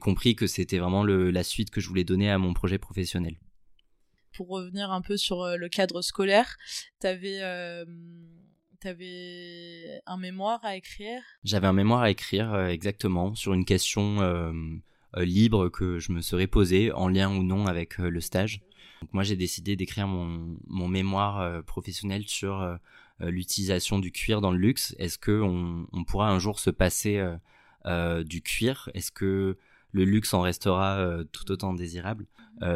[0.00, 3.36] compris que c'était vraiment le, la suite que je voulais donner à mon projet professionnel.
[4.34, 6.56] Pour revenir un peu sur le cadre scolaire,
[7.00, 7.40] tu avais
[8.80, 11.22] T'avais un mémoire à écrire?
[11.44, 14.52] J'avais un mémoire à écrire, euh, exactement, sur une question euh,
[15.16, 18.60] euh, libre que je me serais posée, en lien ou non avec le stage.
[19.00, 22.78] Donc moi, j'ai décidé d'écrire mon, mon, mémoire professionnel sur
[23.20, 24.94] l'utilisation du cuir dans le luxe.
[24.98, 27.22] Est-ce que on, on, pourra un jour se passer
[28.24, 29.56] du cuir Est-ce que
[29.92, 32.26] le luxe en restera tout autant désirable?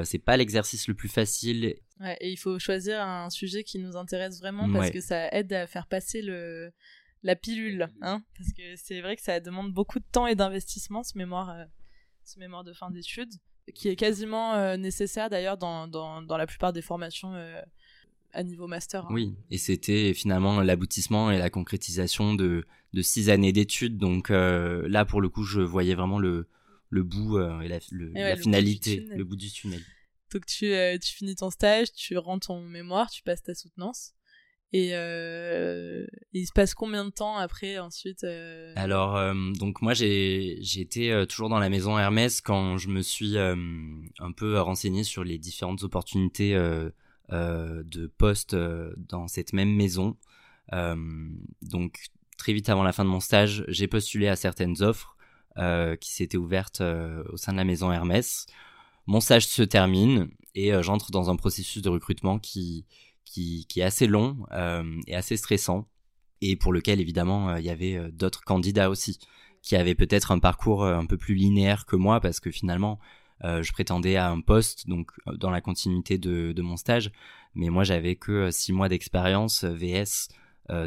[0.04, 1.74] C'est pas l'exercice le plus facile.
[2.00, 5.52] Ouais, et il faut choisir un sujet qui nous intéresse vraiment parce que ça aide
[5.52, 6.72] à faire passer le
[7.22, 11.02] la pilule, hein Parce que c'est vrai que ça demande beaucoup de temps et d'investissement
[11.02, 11.64] ce mémoire, euh,
[12.24, 13.32] ce mémoire de fin d'études,
[13.74, 17.60] qui est quasiment euh, nécessaire d'ailleurs dans, dans, dans, la plupart des formations euh,
[18.32, 19.04] à niveau master.
[19.06, 19.10] Hein.
[19.12, 23.96] Oui, et c'était finalement l'aboutissement et la concrétisation de, de six années d'études.
[23.98, 26.48] Donc là, pour le coup, je voyais vraiment le,
[26.88, 27.78] le bout et la,
[28.14, 29.82] la finalité, le bout du tunnel.
[30.32, 34.12] Donc tu, euh, tu finis ton stage, tu rends ton mémoire, tu passes ta soutenance.
[34.72, 38.72] Et euh, il se passe combien de temps après ensuite euh?
[38.76, 39.18] Alors
[39.58, 45.02] donc moi été toujours dans la maison Hermès quand je me suis un peu renseigné
[45.02, 46.54] sur les différentes opportunités
[47.30, 50.16] de poste dans cette même maison.
[51.62, 51.98] donc
[52.36, 55.16] très vite avant la fin de mon stage, j'ai postulé à certaines offres
[56.00, 58.46] qui s'étaient ouvertes au sein de la maison Hermès
[59.10, 62.86] mon stage se termine et euh, j'entre dans un processus de recrutement qui,
[63.24, 65.88] qui, est assez long euh, et assez stressant
[66.40, 69.18] et pour lequel évidemment euh, il y avait d'autres candidats aussi
[69.62, 72.98] qui avaient peut-être un parcours un peu plus linéaire que moi parce que finalement
[73.42, 77.10] je prétendais à un poste donc dans la continuité de, de mon stage
[77.54, 80.28] mais moi j'avais que six mois d'expérience VS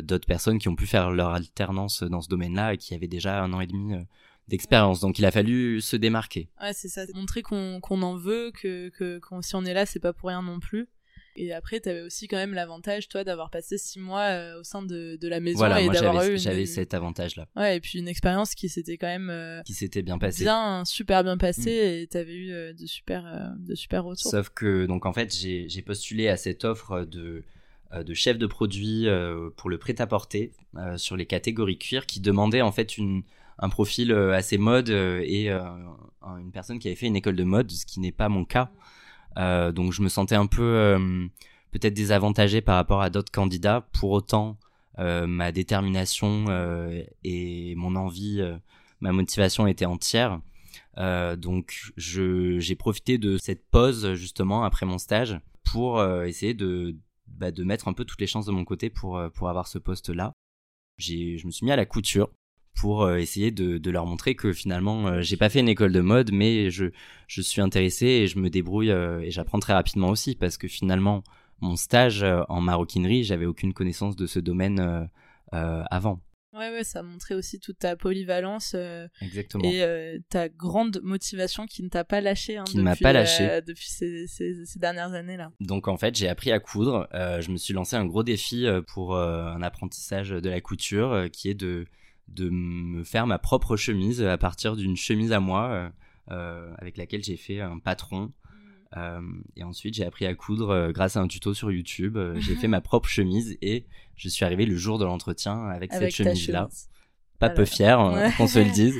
[0.01, 3.43] d'autres personnes qui ont pu faire leur alternance dans ce domaine-là et qui avaient déjà
[3.43, 3.95] un an et demi
[4.47, 4.99] d'expérience.
[4.99, 6.49] Donc il a fallu se démarquer.
[6.61, 7.03] Ouais, c'est ça.
[7.13, 10.59] Montrer qu'on en veut, que, que si on est là, c'est pas pour rien non
[10.59, 10.87] plus.
[11.35, 14.63] Et après, tu avais aussi quand même l'avantage, toi, d'avoir passé six mois euh, au
[14.63, 16.65] sein de, de la maison Voilà, et d'avoir eu j'avais une...
[16.67, 20.17] cet avantage-là, Ouais, et puis une expérience qui s'était quand même euh, qui s'était bien
[20.19, 20.43] passé.
[20.43, 24.29] bien, super bien passée et t'avais eu euh, de super, de super retours.
[24.31, 27.43] Sauf que, donc en fait, j'ai postulé à cette offre de,
[27.95, 29.07] de chef de produit
[29.57, 30.51] pour le prêt-à-porter
[30.97, 33.23] sur les catégories cuir qui demandait en fait une,
[33.57, 37.71] un profil assez mode et un- une personne qui avait fait une école de mode,
[37.71, 38.71] ce qui n'est pas mon cas.
[39.35, 41.27] Donc je me sentais un peu euh,
[41.71, 43.87] peut-être désavantagé par rapport à d'autres candidats.
[43.93, 44.57] Pour autant,
[44.99, 48.55] euh, ma détermination euh, et mon envie, euh,
[49.01, 50.39] ma motivation étaient entières.
[50.97, 56.95] Euh, donc j'ai profité de cette pause justement après mon stage pour euh, essayer de
[57.27, 59.67] bah, de mettre un peu toutes les chances de mon côté pour euh, pour avoir
[59.67, 60.33] ce poste là.
[60.97, 62.29] J'ai je me suis mis à la couture
[62.75, 65.91] pour euh, essayer de, de leur montrer que finalement euh, j'ai pas fait une école
[65.91, 66.85] de mode mais je
[67.27, 70.67] je suis intéressé et je me débrouille euh, et j'apprends très rapidement aussi parce que
[70.67, 71.23] finalement
[71.61, 75.07] mon stage en maroquinerie j'avais aucune connaissance de ce domaine
[75.51, 76.19] avant
[76.55, 81.65] Ouais, ouais, ça montrait aussi toute ta polyvalence euh, exactement et euh, ta grande motivation
[81.65, 83.49] qui ne t'a pas lâché hein, Qui ne m'a pas lâché.
[83.49, 85.51] euh, depuis ces, ces, ces dernières années là.
[85.59, 87.07] Donc en fait, j'ai appris à coudre.
[87.11, 91.55] Je me suis lancé un gros défi pour un apprentissage de la couture, qui est
[91.55, 91.85] de
[92.27, 95.89] de me faire ma propre chemise à partir d'une chemise à moi, euh,
[96.31, 98.31] euh, avec laquelle j'ai fait un patron.
[98.95, 99.21] Euh,
[99.55, 102.15] et ensuite, j'ai appris à coudre euh, grâce à un tuto sur YouTube.
[102.17, 105.91] Euh, j'ai fait ma propre chemise et je suis arrivé le jour de l'entretien avec,
[105.93, 106.67] Avec cette chemise-là.
[106.69, 106.89] chemise.
[107.39, 108.31] Pas Ah peu fier, hein, Ouais.
[108.37, 108.95] qu'on se le dise,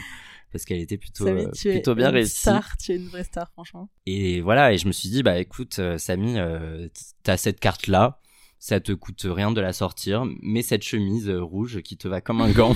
[0.52, 2.36] parce qu'elle était plutôt, Samy, euh, tu es plutôt bien une réussie.
[2.38, 3.88] star, tu es une vraie star franchement.
[4.08, 6.88] Et voilà, et je me suis dit, bah écoute, euh, Samy, euh,
[7.24, 8.20] t'as cette carte-là,
[8.64, 12.22] ça te coûte rien de la sortir, mais cette chemise euh, rouge qui te va
[12.22, 12.74] comme un gant.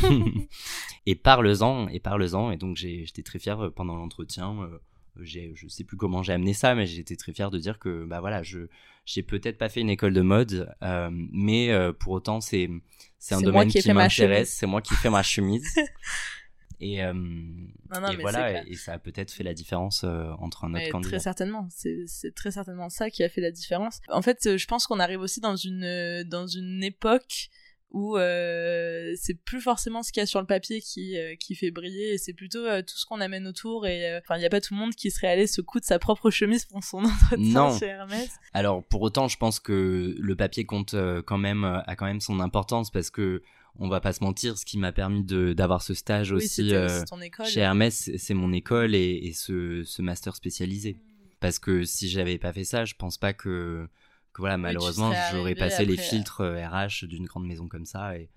[1.05, 2.51] et parle-en, et parle-en.
[2.51, 4.63] Et donc j'étais très fier euh, pendant l'entretien.
[4.63, 4.79] euh,
[5.21, 8.03] j'ai, je sais plus comment j'ai amené ça, mais j'étais très fier de dire que
[8.03, 8.67] bah voilà, je
[9.05, 12.69] j'ai peut-être pas fait une école de mode, euh, mais euh, pour autant c'est
[13.17, 15.73] c'est un C'est domaine qui m'intéresse, c'est moi qui fais ma chemise.
[16.79, 20.03] et euh, Non, non, et mais voilà, et, et ça a peut-être fait la différence
[20.03, 21.09] euh, entre un autre candidat.
[21.09, 22.05] très certainement, c'est
[22.35, 23.99] très certainement ça qui a fait la différence.
[24.09, 27.49] En fait, euh, je pense qu'on arrive aussi dans une dans une époque
[27.91, 31.55] où euh, c'est plus forcément ce qu'il y a sur le papier qui euh, qui
[31.55, 33.87] fait briller, et c'est plutôt euh, tout ce qu'on amène autour.
[33.87, 35.97] Et enfin, il n'y a pas tout le monde qui serait allé se coudre sa
[35.97, 37.37] propre chemise pour son entretien
[37.69, 37.77] Non.
[37.77, 38.29] chez Hermès.
[38.53, 42.39] Alors pour autant, je pense que le papier compte quand même a quand même son
[42.39, 43.41] importance parce que
[43.79, 46.73] on va pas se mentir, ce qui m'a permis de d'avoir ce stage Oui, aussi
[46.73, 47.45] euh, école.
[47.45, 50.97] chez Hermès, c'est- mon école et, et ce, ce master spécialisé.
[51.39, 53.87] Parce que si j'avais pas fait ça, je pense pas que,
[54.33, 56.09] que voilà, malheureusement, j'aurais passé les après, euh.
[56.09, 58.29] filtres euh, RH d'une grande maison comme ça et,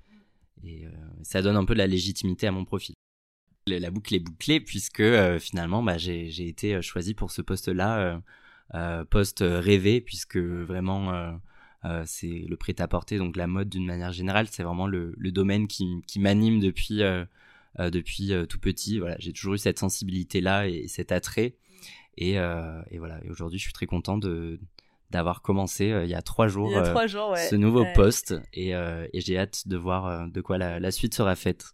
[0.62, 0.90] et euh,
[1.22, 2.94] ça donne un peu de la légitimité à mon profil.
[3.66, 7.98] La boucle est bouclée puisque euh, finalement, bah, j'ai été euh, choisi pour ce poste-là,
[7.98, 8.18] euh,
[8.74, 11.38] euh, poste rêvé puisque vraiment.
[11.84, 15.66] Euh, c'est le prêt-à-porter, donc la mode d'une manière générale, c'est vraiment le, le domaine
[15.66, 17.24] qui, qui m'anime depuis, euh,
[17.78, 18.98] euh, depuis tout petit.
[18.98, 21.56] Voilà, j'ai toujours eu cette sensibilité-là et cet attrait.
[22.18, 24.60] Et, et voilà, et aujourd'hui, je suis très content de
[25.10, 27.48] d'avoir commencé euh, il y a trois jours Il y a trois jours, ouais.
[27.48, 27.92] ce nouveau Ouais.
[27.94, 31.72] poste et, et j'ai hâte de voir de quoi la, la suite sera faite.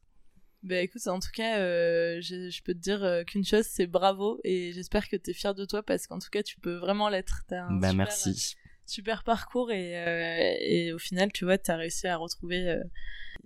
[0.63, 3.87] Bah écoute, en tout cas, euh, je, je peux te dire euh, qu'une chose, c'est
[3.87, 6.75] bravo et j'espère que tu es fier de toi parce qu'en tout cas, tu peux
[6.77, 7.43] vraiment l'être.
[7.51, 8.57] Bah super, merci.
[8.87, 12.83] Super parcours et, euh, et au final, tu vois, tu as réussi à retrouver euh,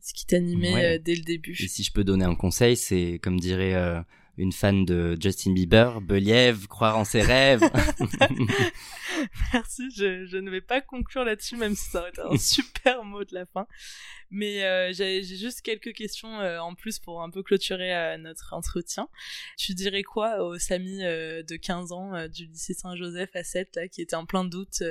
[0.00, 0.84] ce qui t'animait Ouais.
[0.84, 1.56] euh, dès le début.
[1.60, 3.74] Et si je peux donner un conseil, c'est comme dirait
[4.40, 7.60] une fan de Justin Bieber, Beliève, croire en ses rêves.
[9.52, 13.04] Merci, je, je ne vais pas conclure là-dessus, même si ça aurait été un super
[13.04, 13.66] mot de la fin.
[14.30, 18.54] Mais euh, j'ai juste quelques questions euh, en plus pour un peu clôturer euh, notre
[18.54, 19.10] entretien.
[19.58, 24.00] Tu dirais quoi au Samy de 15 ans du lycée Saint-Joseph à 7, là, qui
[24.00, 24.82] était en plein doute,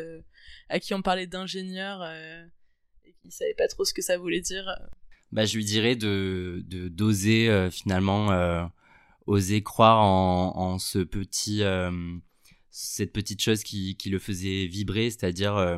[0.69, 4.77] à qui on parlait d'ingénieur et qui savait pas trop ce que ça voulait dire?
[5.31, 8.69] Bah, je lui dirais de d'oser finalement
[9.29, 11.91] oser croire en, ce petit euh,
[12.71, 15.77] cette petite chose qui, qui le faisait vibrer c'est-à-dire euh,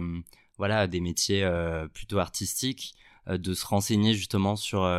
[0.58, 2.96] voilà des métiers euh, plutôt artistiques
[3.28, 4.90] de se renseigner justement sur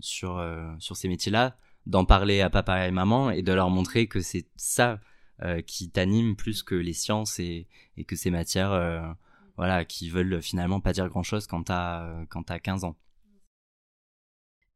[0.00, 0.40] sur
[0.78, 1.56] sur ces métiers-là
[1.86, 5.00] d'en parler à papa et maman et de leur montrer que c'est ça
[5.66, 9.16] qui t'anime plus que les sciences et, et que ces matières
[9.56, 12.96] voilà qui veulent finalement pas dire grand-chose quand t'as quand t'as 15 ans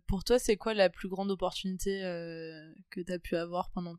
[0.07, 3.97] Pour toi, c'est quoi la plus grande opportunité euh, que tu as pu avoir pendant,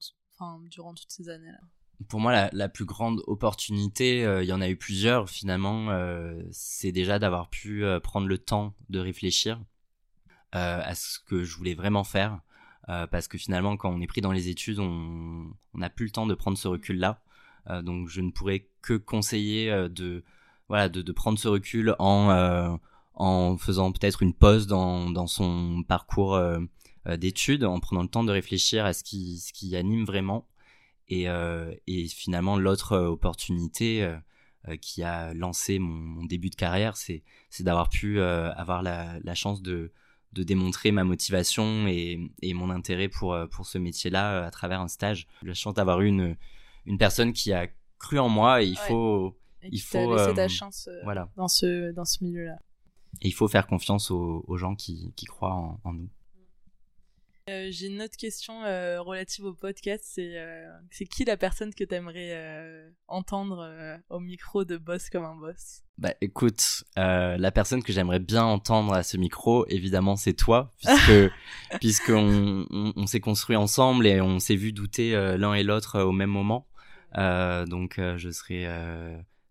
[0.69, 1.59] durant toutes ces années-là?
[2.07, 6.41] Pour moi, la, plus grande opportunité, euh, il y en a eu plusieurs finalement, euh,
[6.51, 9.59] c'est déjà d'avoir pu prendre le temps de réfléchir
[10.53, 12.39] à ce que je voulais vraiment faire.
[12.87, 16.25] Parce que finalement, quand on est pris dans les études, on n'a plus le temps
[16.25, 17.21] de prendre ce recul-là.
[17.83, 20.23] Donc, je ne pourrais que conseiller de,
[20.69, 22.79] voilà, de, prendre ce recul en
[23.17, 26.39] en faisant peut-être une pause dans, dans son parcours
[27.17, 30.47] d'études, en prenant le temps de réfléchir à ce qui, ce qui anime vraiment.
[31.09, 31.25] Et,
[31.87, 34.07] et finalement, l'autre opportunité
[34.81, 37.23] qui a lancé mon, mon, début de carrière, c'est
[37.59, 39.91] d'avoir pu avoir la, la chance de,
[40.33, 44.51] de démontrer ma motivation et, et mon intérêt pour, euh, pour ce métier-là euh, à
[44.51, 45.27] travers un stage.
[45.41, 46.35] La chance d'avoir eu une,
[46.85, 47.67] une personne qui a
[47.99, 49.37] cru en moi et il faut...
[49.63, 51.29] Et il faut laissé ta chance euh, voilà.
[51.35, 52.57] dans ce, dans ce milieu-là.
[53.21, 56.09] Et il faut faire confiance aux, aux gens qui, qui croient en, en nous.
[57.49, 60.03] Euh, j'ai une autre question euh, relative au podcast.
[60.05, 65.23] C'est euh, c'est qui la personne que tu aimerais entendre au micro de Boss comme
[65.23, 65.83] un boss?
[65.97, 71.31] Bah écoute, la personne que j'aimerais bien entendre à ce micro, évidemment, c'est toi, puisque
[71.79, 76.11] puisqu'on on, on s'est construit ensemble et on s'est vu douter l'un et l'autre au
[76.11, 76.67] même moment.
[77.15, 78.65] donc je serais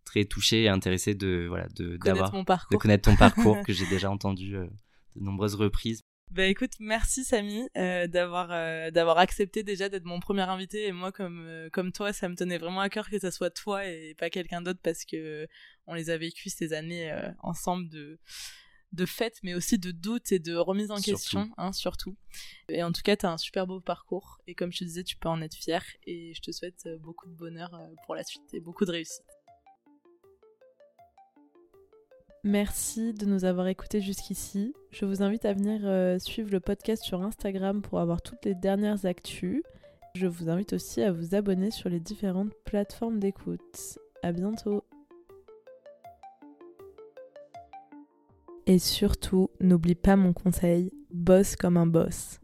[0.06, 4.10] très touché et intéressé de voilà de d'avoir de connaître ton parcours que j'ai déjà
[4.10, 6.02] entendu de nombreuses reprises
[6.32, 10.92] bah écoute, merci Samy euh, d'avoir euh, d'avoir accepté déjà d'être mon premier invité et
[10.92, 13.86] moi comme euh, comme toi, ça me tenait vraiment à cœur que ça soit toi
[13.86, 15.46] et pas quelqu'un d'autre parce que
[15.86, 18.18] on les a vécu ces années euh, ensemble de
[18.92, 21.10] de fêtes mais aussi de doutes et de remise en Surtout.
[21.10, 22.16] question hein, surtout.
[22.68, 25.04] Et en tout cas, tu as un super beau parcours et comme je te disais,
[25.04, 27.70] tu peux en être fier et je te souhaite beaucoup de bonheur
[28.04, 29.35] pour la suite et beaucoup de réussite.
[32.46, 34.72] Merci de nous avoir écoutés jusqu'ici.
[34.92, 38.54] Je vous invite à venir euh, suivre le podcast sur Instagram pour avoir toutes les
[38.54, 39.64] dernières actus.
[40.14, 43.98] Je vous invite aussi à vous abonner sur les différentes plateformes d'écoute.
[44.22, 44.84] À bientôt.
[48.66, 52.38] Et surtout, n'oublie pas mon conseil, bosse comme un boss.